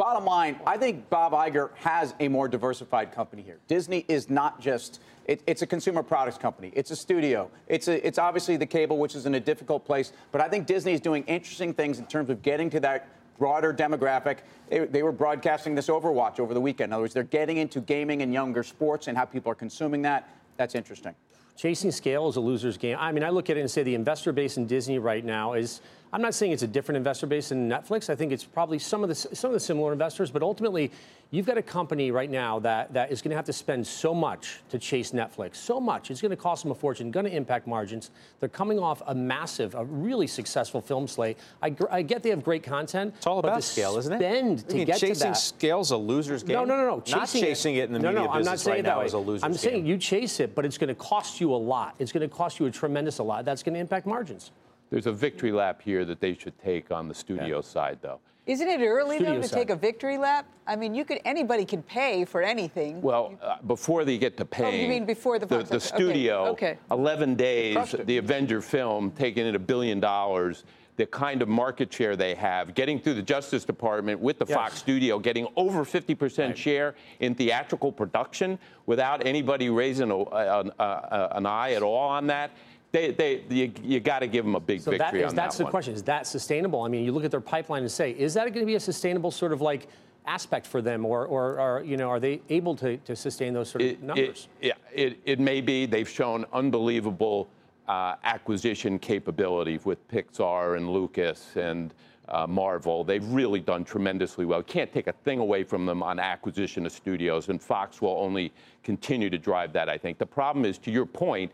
[0.00, 3.58] Bottom line, I think Bob Iger has a more diversified company here.
[3.68, 6.72] Disney is not just it, it's a consumer products company.
[6.74, 7.50] It's a studio.
[7.68, 10.14] It's a, it's obviously the cable, which is in a difficult place.
[10.32, 13.74] But I think Disney is doing interesting things in terms of getting to that broader
[13.74, 14.38] demographic.
[14.70, 16.88] They, they, were broadcasting this Overwatch over the weekend.
[16.88, 20.00] In other words, they're getting into gaming and younger sports and how people are consuming
[20.02, 20.30] that.
[20.56, 21.14] That's interesting.
[21.58, 22.96] Chasing scale is a loser's game.
[22.98, 25.52] I mean, I look at it and say the investor base in Disney right now
[25.52, 25.82] is
[26.12, 28.10] I'm not saying it's a different investor base than Netflix.
[28.10, 30.90] I think it's probably some of the some of the similar investors, but ultimately,
[31.30, 34.12] you've got a company right now that, that is going to have to spend so
[34.12, 35.56] much to chase Netflix.
[35.56, 36.10] So much.
[36.10, 38.10] It's going to cost them a fortune, going to impact margins.
[38.40, 41.38] They're coming off a massive, a really successful film slate.
[41.62, 43.14] I, I get they have great content.
[43.16, 44.18] It's all about the scale, isn't it?
[44.18, 45.36] Spend to mean, get chasing to that.
[45.36, 46.54] scale's a loser's game.
[46.54, 47.00] No, no, no, no.
[47.00, 48.90] Chasing not chasing it, it in the no, media no, I'm not saying right that
[48.90, 49.06] now way.
[49.06, 49.44] is a loser's game.
[49.44, 49.58] I'm game.
[49.58, 51.94] saying you chase it, but it's going to cost you a lot.
[52.00, 53.44] It's going to cost you a tremendous a lot.
[53.44, 54.50] That's going to impact margins.
[54.90, 57.62] There's a victory lap here that they should take on the studio yeah.
[57.62, 58.20] side, though.
[58.46, 59.58] Isn't it early studio though to side.
[59.58, 60.46] take a victory lap?
[60.66, 63.00] I mean, you could anybody can pay for anything.
[63.00, 64.74] Well, uh, before they get to paying.
[64.74, 66.46] Oh, you mean before the the, the studio?
[66.46, 66.70] Okay.
[66.72, 66.78] okay.
[66.90, 70.64] 11 days, the Avenger film taking in a billion dollars.
[70.96, 74.54] The kind of market share they have, getting through the Justice Department with the yes.
[74.54, 76.58] Fox studio, getting over 50% right.
[76.58, 82.26] share in theatrical production without anybody raising a, a, a, an eye at all on
[82.26, 82.50] that
[82.92, 85.36] they, they, you, you got to give them a big so victory that is, on
[85.36, 85.70] that's that the one.
[85.70, 85.94] question.
[85.94, 86.82] Is that sustainable?
[86.82, 88.80] I mean, you look at their pipeline and say, is that going to be a
[88.80, 89.88] sustainable sort of like
[90.26, 93.70] aspect for them, or, or, or you know, are they able to, to sustain those
[93.70, 94.48] sort of it, numbers?
[94.60, 95.86] It, yeah, it, it may be.
[95.86, 97.48] They've shown unbelievable
[97.88, 101.94] uh, acquisition capability with Pixar and Lucas and
[102.28, 103.02] uh, Marvel.
[103.02, 104.62] They've really done tremendously well.
[104.62, 108.52] Can't take a thing away from them on acquisition of studios, and Fox will only
[108.84, 109.88] continue to drive that.
[109.88, 111.50] I think the problem is, to your point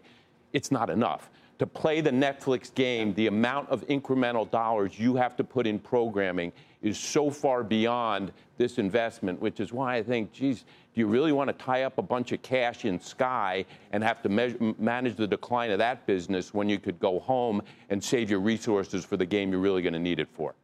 [0.57, 1.31] it's not enough.
[1.59, 5.79] To play the Netflix game, the amount of incremental dollars you have to put in
[5.79, 6.51] programming
[6.81, 11.33] is so far beyond this investment, which is why I think, geez, do you really
[11.33, 15.17] want to tie up a bunch of cash in Sky and have to measure, manage
[15.17, 19.19] the decline of that business when you could go home and save your resources for
[19.19, 20.55] the game you're really going to need it for?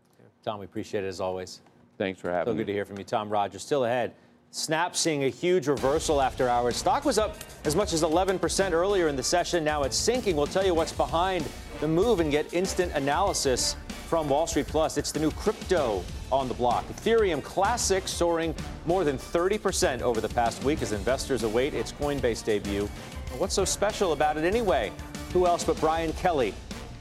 [0.43, 1.61] Tom, we appreciate it as always.
[1.99, 2.57] Thanks for having so me.
[2.57, 3.63] So good to hear from you, Tom Rogers.
[3.63, 4.15] Still ahead.
[4.55, 6.77] Snap seeing a huge reversal after hours.
[6.77, 9.65] Stock was up as much as 11% earlier in the session.
[9.65, 10.37] Now it's sinking.
[10.37, 11.49] We'll tell you what's behind
[11.81, 13.77] the move and get instant analysis
[14.09, 14.99] from Wall Street Plus.
[14.99, 16.87] It's the new crypto on the block.
[16.89, 22.45] Ethereum Classic soaring more than 30% over the past week as investors await its Coinbase
[22.45, 22.91] debut.
[23.39, 24.93] What's so special about it anyway?
[25.33, 26.53] Who else but Brian Kelly,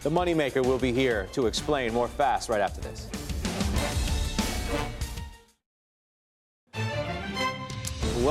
[0.03, 3.09] the moneymaker, will be here to explain more fast right after this.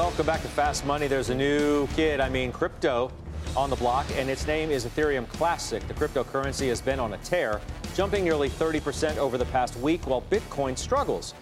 [0.01, 1.09] Welcome back to Fast Money.
[1.09, 3.13] There's a new kid, I mean crypto,
[3.55, 5.87] on the block, and its name is Ethereum Classic.
[5.89, 7.61] The cryptocurrency has been on a tear,
[7.95, 11.35] jumping nearly 30% over the past week, while Bitcoin struggles.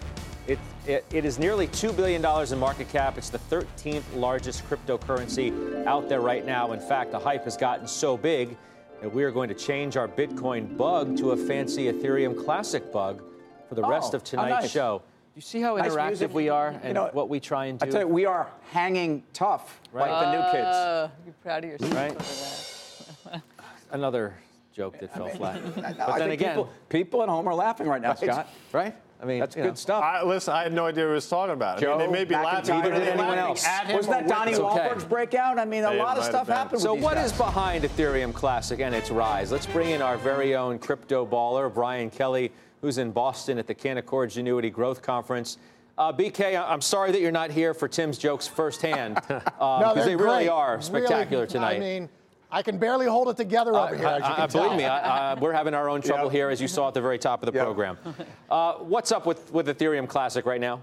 [0.49, 3.17] It, it, it is nearly $2 billion in market cap.
[3.17, 6.73] It's the 13th largest cryptocurrency out there right now.
[6.73, 8.57] In fact, the hype has gotten so big
[9.01, 13.23] that we are going to change our Bitcoin bug to a fancy Ethereum Classic bug
[13.69, 14.71] for the rest Oh, of how tonight's nice.
[14.73, 15.03] show.
[15.39, 16.35] You see how Nice interactive music.
[16.35, 17.87] we are You and know, what we try and do?
[17.87, 20.67] I tell you, we are hanging tough like the new kids.
[20.67, 22.11] Uh, you're proud of yourself Right.
[22.11, 23.43] over that.
[23.93, 24.35] Another
[24.73, 25.63] joke that fell flat.
[25.65, 28.19] No, but I then think again, people, people at home are laughing right now, Right.
[28.19, 28.49] Scott.
[28.73, 28.97] right?
[29.21, 29.75] I mean, That's good know.
[29.75, 30.05] stuff.
[30.05, 31.83] I, listen, I had no idea what he was talking about.
[31.83, 32.73] I mean, they may be laughing.
[32.77, 32.83] McIntyre.
[32.85, 33.65] but anyone else.
[33.67, 34.67] At Wasn't that Donnie with him?
[34.97, 35.05] okay.
[35.09, 35.59] Breakout?
[35.59, 37.33] I mean, a It lot of stuff have happened So with these what guys.
[37.33, 39.51] is behind Ethereum Classic and its rise?
[39.51, 43.75] Let's bring in our very own crypto baller, Brian Kelly, who's in Boston at the
[43.75, 45.59] Canaccord Genuity Growth Conference.
[45.97, 50.05] Uh, BK, I- I'm sorry that you're not here for Tim's jokes firsthand, because they're
[50.05, 51.77] they really are spectacular Really, tonight.
[51.77, 52.09] I mean,
[52.51, 54.07] I can barely hold it together over here.
[54.07, 56.69] As you I- I- believe me, I, we're having our own trouble here, as you
[56.69, 57.99] saw at the very top of the program.
[58.51, 60.81] Uh, what's up with, with Ethereum Classic right now?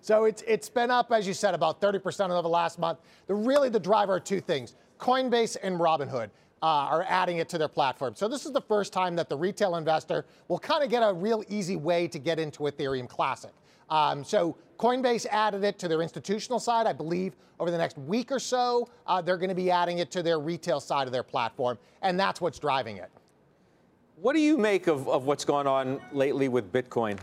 [0.00, 3.00] So it's it's been up, as you said, about 30% over the last month.
[3.26, 6.30] The really the driver are two things: Coinbase and Robinhood.
[6.60, 8.16] Uh, are adding it to their platform.
[8.16, 11.12] So this is the first time that the retail investor will kind of get a
[11.12, 13.52] real easy way to get into Ethereum Classic.
[13.90, 18.30] Um, so Coinbase added it to their institutional side, I believe, over the next week
[18.30, 18.88] or so.
[19.06, 22.18] Uh, they're going to be adding it to their retail side of their platform, and
[22.18, 23.10] that's what's driving it.
[24.20, 27.18] What do you make of, of what's gone on lately with Bitcoin?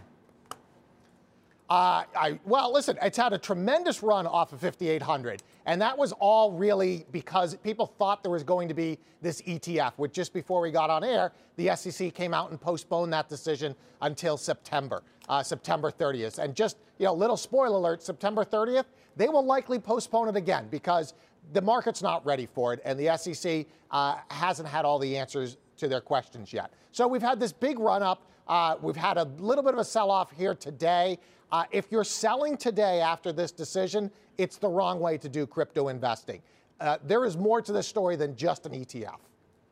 [1.69, 5.41] Uh, I, well, listen, it's had a tremendous run off of 5,800.
[5.65, 9.93] And that was all really because people thought there was going to be this ETF,
[9.97, 13.75] which just before we got on air, the SEC came out and postponed that decision
[14.01, 16.37] until September, uh, September 30th.
[16.37, 18.85] And just, you know, little spoiler alert, September 30th,
[19.15, 21.13] they will likely postpone it again because
[21.53, 22.81] the market's not ready for it.
[22.85, 26.71] And the SEC uh, hasn't had all the answers to their questions yet.
[26.91, 28.23] So we've had this big run up.
[28.47, 31.17] Uh, we've had a little bit of a sell off here today.
[31.51, 35.87] Uh, if you're selling today after this decision, it's the wrong way to do crypto
[35.87, 36.41] investing.
[36.79, 39.17] Uh, there is more to this story than just an ETF.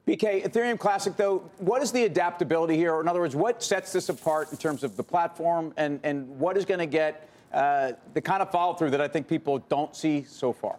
[0.08, 2.94] BK, Ethereum Classic, though, what is the adaptability here?
[2.94, 6.28] Or in other words, what sets this apart in terms of the platform and, and
[6.40, 9.60] what is going to get uh, the kind of follow through that I think people
[9.70, 10.78] don't see so far?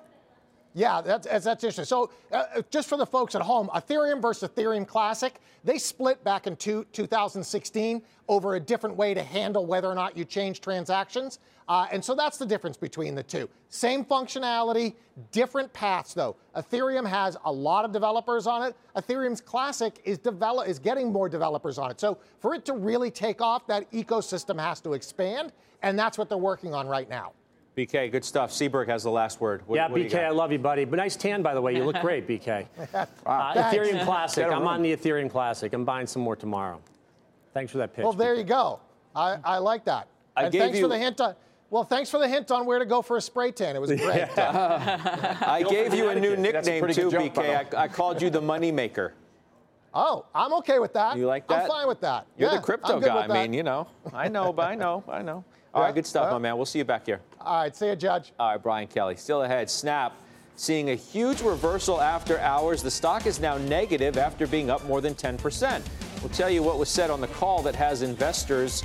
[0.76, 1.84] Yeah, that's, that's interesting.
[1.84, 6.48] So, uh, just for the folks at home, Ethereum versus Ethereum Classic, they split back
[6.48, 11.38] in two, 2016 over a different way to handle whether or not you change transactions.
[11.68, 13.48] Uh, and so that's the difference between the two.
[13.68, 14.94] Same functionality,
[15.30, 16.36] different paths though.
[16.56, 18.76] Ethereum has a lot of developers on it.
[18.96, 22.00] Ethereum's Classic is develop is getting more developers on it.
[22.00, 25.52] So for it to really take off, that ecosystem has to expand,
[25.82, 27.32] and that's what they're working on right now.
[27.76, 28.52] BK, good stuff.
[28.52, 29.62] Seaburg has the last word.
[29.66, 30.24] What- yeah, what BK.
[30.24, 30.84] I love you, buddy.
[30.84, 31.74] But nice tan, by the way.
[31.74, 32.66] You look great, BK.
[33.26, 34.44] Uh, Ethereum Classic.
[34.44, 35.72] Get a I'm on the Ethereum Classic.
[35.72, 36.80] I'm buying some more tomorrow.
[37.52, 38.04] Thanks for that pitch.
[38.04, 38.80] Well, there you go.
[39.16, 40.06] I, I like that.
[40.36, 41.34] I and gave thanks you- for the hint on.
[41.70, 43.74] Well, thanks for the hint on where to go for a spray tan.
[43.74, 44.28] It was great.
[44.38, 47.74] I gave you a new That's a nickname too, good joke, BK.
[47.74, 49.14] I, I called you the money maker.
[49.94, 51.16] oh, I'm okay with that.
[51.16, 51.62] You like that?
[51.62, 52.26] I'm fine with that.
[52.38, 53.24] You're Yeah, the crypto guy.
[53.24, 53.88] I mean, you know.
[54.12, 55.42] I know, but I know, I know.
[55.72, 56.32] All Yeah, right, good stuff, yeah.
[56.32, 56.56] my man.
[56.56, 57.20] We'll see you back here.
[57.44, 58.32] All right, see you, Judge.
[58.38, 59.16] All right, Brian Kelly.
[59.16, 59.68] Still ahead.
[59.68, 60.16] Snap
[60.56, 62.82] seeing a huge reversal after hours.
[62.82, 65.82] The stock is now negative after being up more than 10%.
[66.22, 68.82] We'll tell you what was said on the call that has investors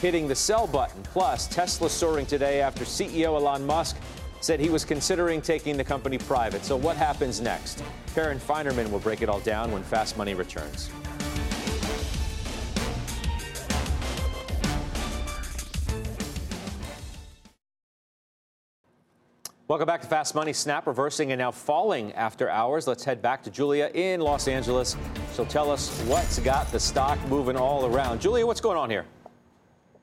[0.00, 1.02] hitting the sell button.
[1.04, 3.96] Plus, Tesla soaring today after CEO Elon Musk
[4.40, 6.64] said he was considering taking the company private.
[6.64, 7.82] So, what happens next?
[8.14, 10.90] Karen Finerman will break it all down when Fast Money returns.
[19.74, 20.52] Welcome back to Fast Money.
[20.52, 22.86] Snap reversing and now falling after hours.
[22.86, 24.96] Let's head back to Julia in Los Angeles.
[25.34, 28.20] She'll tell us what's got the stock moving all around.
[28.20, 29.04] Julia, what's going on here?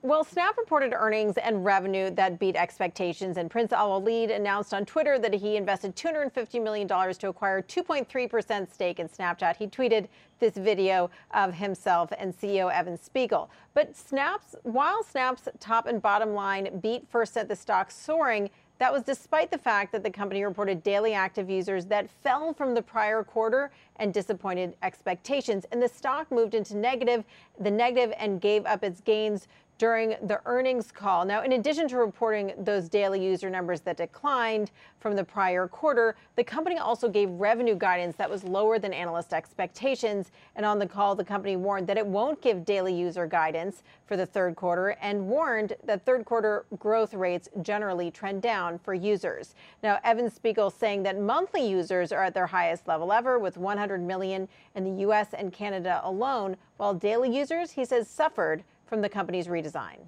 [0.01, 5.19] Well, Snap reported earnings and revenue that beat expectations, and Prince Alwaleed announced on Twitter
[5.19, 9.55] that he invested $250 million to acquire 2.3% stake in Snapchat.
[9.55, 10.07] He tweeted
[10.39, 13.49] this video of himself and CEO Evan Spiegel.
[13.73, 18.49] But Snap's, while Snap's top and bottom line beat first set the stock soaring,
[18.81, 22.73] That was despite the fact that the company reported daily active users that fell from
[22.73, 25.67] the prior quarter and disappointed expectations.
[25.71, 27.23] And the stock moved into negative,
[27.59, 29.47] the negative, and gave up its gains
[29.81, 31.25] during the earnings call.
[31.25, 34.69] Now, in addition to reporting those daily user numbers that declined
[34.99, 39.33] from the prior quarter, the company also gave revenue guidance that was lower than analyst
[39.33, 40.29] expectations.
[40.55, 44.15] And on the call, the company warned that it won't give daily user guidance for
[44.15, 49.55] the third quarter and warned that third quarter growth rates generally trend down for users.
[49.81, 53.99] Now, Evan Spiegel saying that monthly users are at their highest level ever with 100
[53.99, 59.07] million in the US and Canada alone, while daily users, he says, suffered from the
[59.07, 59.99] company's redesign.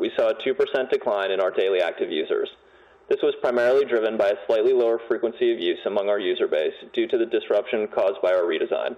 [0.00, 2.48] We saw a 2% decline in our daily active users.
[3.08, 6.74] This was primarily driven by a slightly lower frequency of use among our user base
[6.92, 8.96] due to the disruption caused by our redesign.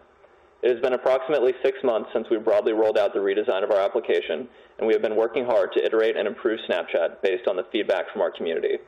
[0.62, 3.81] It has been approximately six months since we broadly rolled out the redesign of our
[3.81, 4.49] application,
[4.79, 8.11] and we have been working hard to iterate and improve Snapchat based on the feedback
[8.11, 8.79] from our community.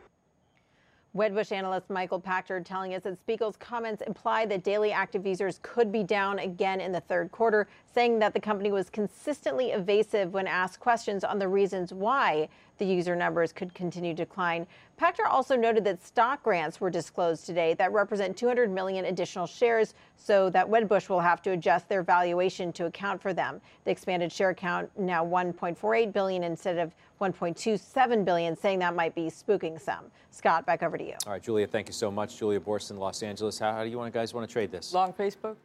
[1.18, 5.90] Wedbush analyst Michael Pachter telling us that Spiegel's comments imply that daily active users could
[5.90, 10.46] be down again in the third quarter, saying that the company was consistently evasive when
[10.46, 12.48] asked questions on the reasons why
[12.78, 14.66] the user numbers could continue to decline.
[15.00, 19.94] Pachter also noted that stock grants were disclosed today that represent 200 million additional shares,
[20.16, 23.60] so that Wedbush will have to adjust their valuation to account for them.
[23.84, 29.26] The expanded share count now 1.48 billion instead of 1.27 billion, saying that might be
[29.26, 30.04] spooking some.
[30.30, 31.14] Scott, back over to you.
[31.26, 32.38] All right, Julia, thank you so much.
[32.38, 33.58] Julia Boorstin, Los Angeles.
[33.58, 34.92] How, how do you want, guys want to trade this?
[34.92, 35.56] Long Facebook?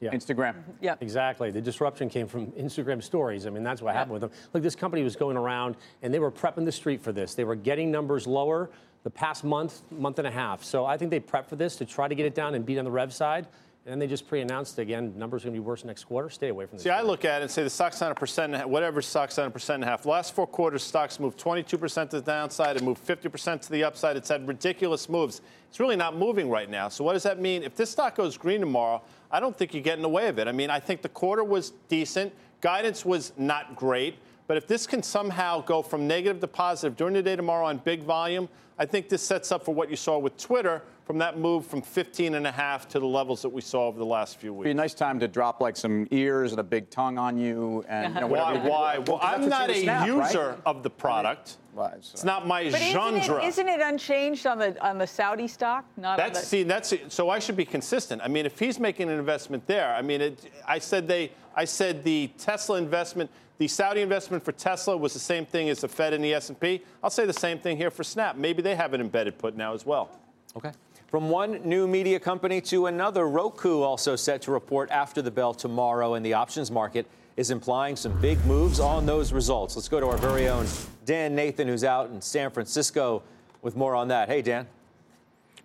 [0.00, 0.10] Yeah.
[0.10, 0.54] Instagram.
[0.54, 0.70] Mm-hmm.
[0.80, 0.94] Yeah.
[1.00, 1.50] Exactly.
[1.50, 3.46] The disruption came from Instagram stories.
[3.46, 3.98] I mean, that's what yeah.
[3.98, 4.30] happened with them.
[4.52, 7.34] Look, this company was going around and they were prepping the street for this.
[7.34, 8.70] They were getting numbers lower
[9.02, 10.62] the past month, month and a half.
[10.62, 12.78] So I think they prepped for this to try to get it down and beat
[12.78, 13.46] on the rev side.
[13.88, 16.28] And they just pre-announced again, numbers are going to be worse next quarter.
[16.28, 16.84] Stay away from this.
[16.84, 19.46] See, I look at it and say the stock's down a percent, whatever stock's down
[19.46, 20.04] a percent and a half.
[20.04, 24.16] Last four quarters, stocks moved 22% to the downside and moved 50% to the upside.
[24.18, 25.40] It's had ridiculous moves.
[25.70, 26.90] It's really not moving right now.
[26.90, 27.62] So what does that mean?
[27.62, 30.38] If this stock goes green tomorrow, I don't think you get in the way of
[30.38, 30.48] it.
[30.48, 32.34] I mean, I think the quarter was decent.
[32.60, 34.16] Guidance was not great.
[34.48, 37.78] But if this can somehow go from negative to positive during the day tomorrow on
[37.78, 41.38] big volume, I think this sets up for what you saw with Twitter from that
[41.38, 44.36] move from 15 and a half to the levels that we saw over the last
[44.36, 44.66] few weeks.
[44.66, 47.82] Be a nice time to drop like some ears and a big tongue on you
[47.88, 48.58] and you know, why?
[48.58, 48.98] Why?
[48.98, 50.58] Well, I'm not a snap, user right?
[50.66, 51.56] of the product.
[51.96, 53.18] It's not my but genre.
[53.18, 55.86] Isn't it, isn't it unchanged on the on the Saudi stock?
[55.96, 56.46] Not that's the...
[56.46, 58.20] see that's so I should be consistent.
[58.22, 61.64] I mean, if he's making an investment there, I mean, it, I said they I
[61.64, 65.88] said the Tesla investment, the Saudi investment for Tesla was the same thing as the
[65.88, 66.82] Fed and the S&P.
[67.02, 68.36] I'll say the same thing here for Snap.
[68.36, 70.10] Maybe they have an embedded put now as well.
[70.56, 70.72] Okay.
[71.08, 75.54] From one new media company to another, Roku also set to report after the bell
[75.54, 77.06] tomorrow, and the options market
[77.38, 79.74] is implying some big moves on those results.
[79.74, 80.66] Let's go to our very own
[81.06, 83.22] Dan Nathan, who's out in San Francisco
[83.62, 84.28] with more on that.
[84.28, 84.66] Hey, Dan.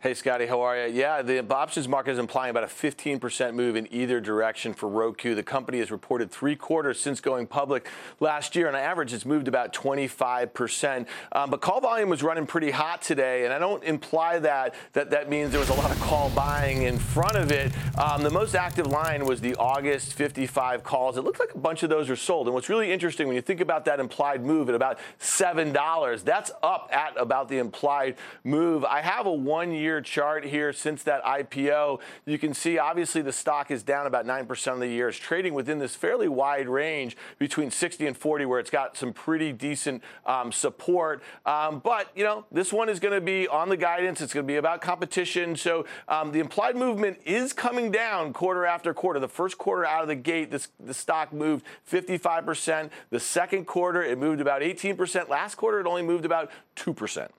[0.04, 0.94] Hey, Scotty, how are you?
[0.94, 5.34] Yeah, the options market is implying about a 15% move in either direction for Roku.
[5.34, 7.88] The company has reported three quarters since going public
[8.20, 8.68] last year.
[8.68, 11.06] And on average, it's moved about 25%.
[11.32, 15.10] Um, but call volume was running pretty hot today, and I don't imply that that,
[15.12, 17.72] that means there was a lot of call buying in front of it.
[17.98, 21.16] Um, the most active line was the August 55 calls.
[21.16, 22.48] It looks like a bunch of those are sold.
[22.48, 26.52] And what's really interesting when you think about that implied move at about $7, that's
[26.62, 28.84] up at about the implied move.
[28.84, 33.22] I have a one year year chart here since that IPO, you can see obviously
[33.22, 35.10] the stock is down about 9% of the year.
[35.10, 39.14] It's trading within this fairly wide range between 60 and 40 where it's got some
[39.14, 41.22] pretty decent um, support.
[41.46, 44.20] Um, but, you know, this one is going to be on the guidance.
[44.20, 45.56] It's going to be about competition.
[45.56, 49.20] So um, the implied movement is coming down quarter after quarter.
[49.20, 52.90] The first quarter out of the gate, this, the stock moved 55%.
[53.12, 55.30] The second quarter, it moved about 18%.
[55.30, 57.30] Last quarter, it only moved about 2%.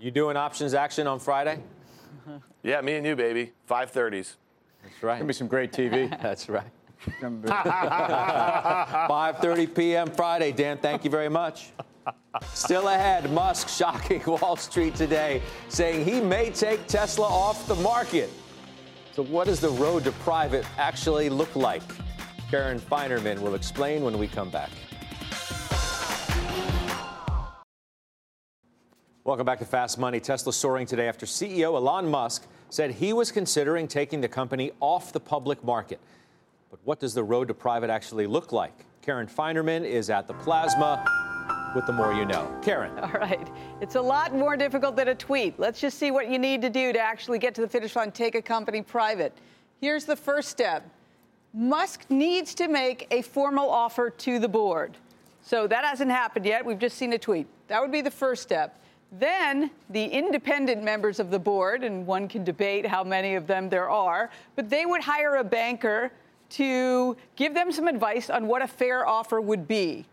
[0.00, 1.58] You doing options action on Friday?
[2.62, 3.52] yeah, me and you, baby.
[3.68, 4.36] 5:30s.
[4.82, 5.16] That's right.
[5.16, 6.08] Gonna be some great TV.
[6.22, 6.70] That's right.
[7.20, 10.10] 5:30 p.m.
[10.10, 10.52] Friday.
[10.52, 11.72] Dan, thank you very much.
[12.54, 18.30] Still ahead, Musk shocking Wall Street today, saying he may take Tesla off the market.
[19.12, 21.82] So, what does the road to private actually look like?
[22.50, 24.70] Karen Finerman will explain when we come back.
[29.22, 30.18] Welcome back to Fast Money.
[30.18, 35.12] Tesla soaring today after CEO Elon Musk said he was considering taking the company off
[35.12, 36.00] the public market.
[36.70, 38.72] But what does the road to private actually look like?
[39.02, 41.04] Karen Finerman is at the Plasma
[41.76, 42.50] with the more you know.
[42.62, 42.98] Karen.
[42.98, 43.46] All right.
[43.82, 45.60] It's a lot more difficult than a tweet.
[45.60, 48.12] Let's just see what you need to do to actually get to the finish line,
[48.12, 49.36] take a company private.
[49.82, 50.88] Here's the first step
[51.52, 54.96] Musk needs to make a formal offer to the board.
[55.42, 56.64] So that hasn't happened yet.
[56.64, 57.46] We've just seen a tweet.
[57.68, 58.78] That would be the first step.
[59.12, 63.68] Then the independent members of the board, and one can debate how many of them
[63.68, 66.12] there are, but they would hire a banker
[66.50, 70.04] to give them some advice on what a fair offer would be.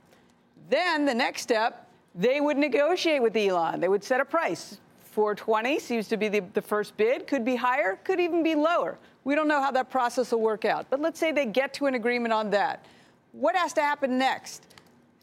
[0.69, 3.79] Then the next step, they would negotiate with Elon.
[3.79, 4.77] They would set a price.
[5.03, 8.97] 420 seems to be the, the first bid, could be higher, could even be lower.
[9.23, 10.87] We don't know how that process will work out.
[10.89, 12.85] But let's say they get to an agreement on that.
[13.31, 14.75] What has to happen next?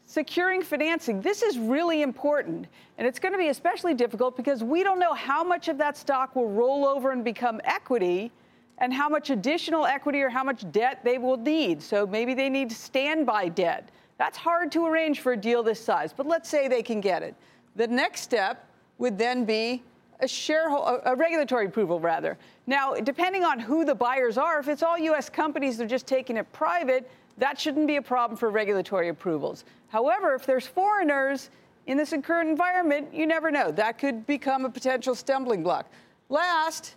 [0.07, 1.19] Securing financing.
[1.19, 2.67] This is really important.
[2.97, 5.97] And it's going to be especially difficult because we don't know how much of that
[5.97, 8.31] stock will roll over and become equity
[8.77, 11.81] and how much additional equity or how much debt they will need.
[11.81, 13.89] So maybe they need standby debt.
[14.17, 17.23] That's hard to arrange for a deal this size, but let's say they can get
[17.23, 17.35] it.
[17.75, 18.65] The next step
[18.97, 19.83] would then be
[20.21, 20.29] a
[21.05, 22.37] a regulatory approval rather.
[22.67, 25.29] Now, depending on who the buyers are, if it's all U.S.
[25.29, 29.65] companies, they're just taking it private, that shouldn't be a problem for regulatory approvals.
[29.95, 31.49] However, if there's foreigners
[31.87, 33.71] in this current environment, you never know.
[33.71, 35.89] That could become a potential stumbling block.
[36.27, 36.95] Last,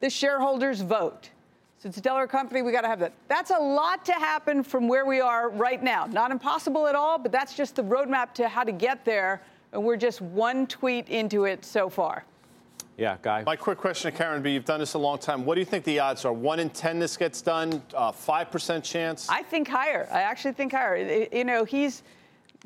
[0.00, 1.30] the shareholders vote.
[1.78, 3.12] So it's a Delaware company, we got to have that.
[3.28, 6.06] That's a lot to happen from where we are right now.
[6.06, 9.40] Not impossible at all, but that's just the roadmap to how to get there.
[9.72, 12.24] And we're just one tweet into it so far.
[12.96, 13.42] Yeah, Guy.
[13.44, 14.52] My quick question to Karen B.
[14.52, 15.44] You've done this a long time.
[15.44, 16.32] What do you think the odds are?
[16.32, 17.82] One in 10 this gets done?
[17.92, 19.28] Uh, 5% chance?
[19.28, 20.08] I think higher.
[20.12, 21.28] I actually think higher.
[21.32, 22.02] You know, he's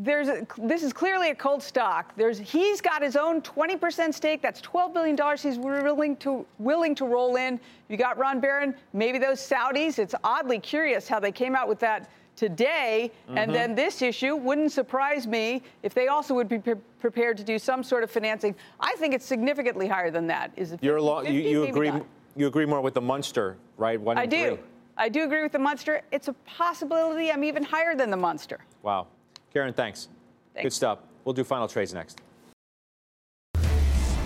[0.01, 2.15] there's a, this is clearly a cold stock.
[2.17, 4.41] There's he's got his own 20% stake.
[4.41, 5.43] That's 12 billion dollars.
[5.43, 7.59] He's willing to willing to roll in.
[7.89, 8.75] You got Ron Baron.
[8.93, 9.99] Maybe those Saudis.
[9.99, 12.09] It's oddly curious how they came out with that
[12.39, 13.11] today.
[13.27, 13.39] Mm-hmm.
[13.39, 17.45] And then this issue wouldn't surprise me if they also would be pre- prepared to
[17.45, 18.55] do some sort of financing.
[18.79, 20.53] I think it's significantly higher than that.
[20.57, 20.75] Is it?
[20.75, 21.91] 50, You're lo- 50, you, you agree?
[21.91, 22.07] Not.
[22.37, 24.01] You agree more with the Munster, right?
[24.01, 24.57] One I do.
[24.57, 24.59] Three.
[24.97, 26.03] I do agree with the Munster.
[26.13, 27.31] It's a possibility.
[27.31, 28.61] I'm even higher than the Munster.
[28.83, 29.09] Wow.
[29.53, 30.09] Karen, thanks.
[30.55, 30.65] thanks.
[30.65, 31.01] Good stuff.
[31.25, 32.21] We'll do final trades next.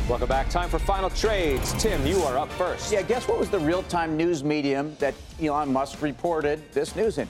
[0.08, 0.50] Welcome back.
[0.50, 1.72] Time for final trades.
[1.82, 2.92] Tim, you are up first.
[2.92, 7.18] Yeah, guess what was the real time news medium that Elon Musk reported this news
[7.18, 7.28] in?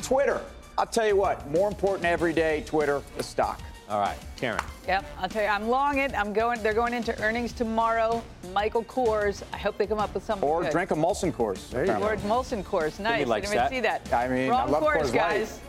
[0.00, 0.40] Twitter.
[0.78, 3.60] I'll tell you what, more important every day, Twitter, the stock.
[3.90, 4.60] All right, Karen.
[4.86, 6.16] Yep, I'll tell you, I'm long it.
[6.16, 6.62] I'm going.
[6.62, 8.22] They're going into earnings tomorrow.
[8.54, 9.42] Michael Kors.
[9.52, 10.48] I hope they come up with something.
[10.48, 10.70] Or good.
[10.70, 11.68] drink a Molson Coors.
[11.70, 12.00] There you go.
[12.00, 13.00] Or Molson Coors.
[13.00, 13.26] Nice.
[13.26, 13.70] Didn't even that.
[13.70, 14.12] see that.
[14.12, 15.50] I mean, Wrong I love Coors, Coors guys.
[15.50, 15.60] Light.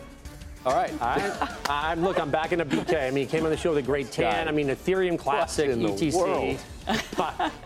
[0.64, 0.92] All right.
[1.02, 2.20] I, I'm look.
[2.20, 3.08] I'm back in into BK.
[3.08, 4.46] I mean, he came on the show with a great tan.
[4.48, 6.58] I mean, Ethereum Classic, ETC.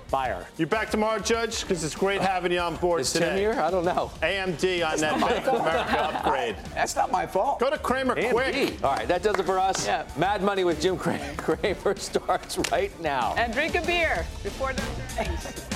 [0.09, 0.47] Fire.
[0.57, 1.63] You're back tomorrow, Judge?
[1.63, 3.31] Because it's great having you on board Is today.
[3.31, 3.53] Tim here?
[3.61, 4.11] I don't know.
[4.23, 6.57] AMD on that Bank of America upgrade.
[6.75, 7.59] That's not my fault.
[7.59, 8.31] Go to Cramer AMD.
[8.33, 8.85] quick.
[8.85, 9.87] All right, that does it for us.
[9.87, 10.07] Yeah.
[10.17, 13.35] Mad Money with Jim Cramer Cramer starts right now.
[13.37, 14.83] And drink a beer before the
[15.19, 15.67] earnings.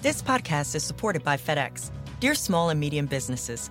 [0.00, 1.90] This podcast is supported by FedEx.
[2.20, 3.70] Dear small and medium businesses,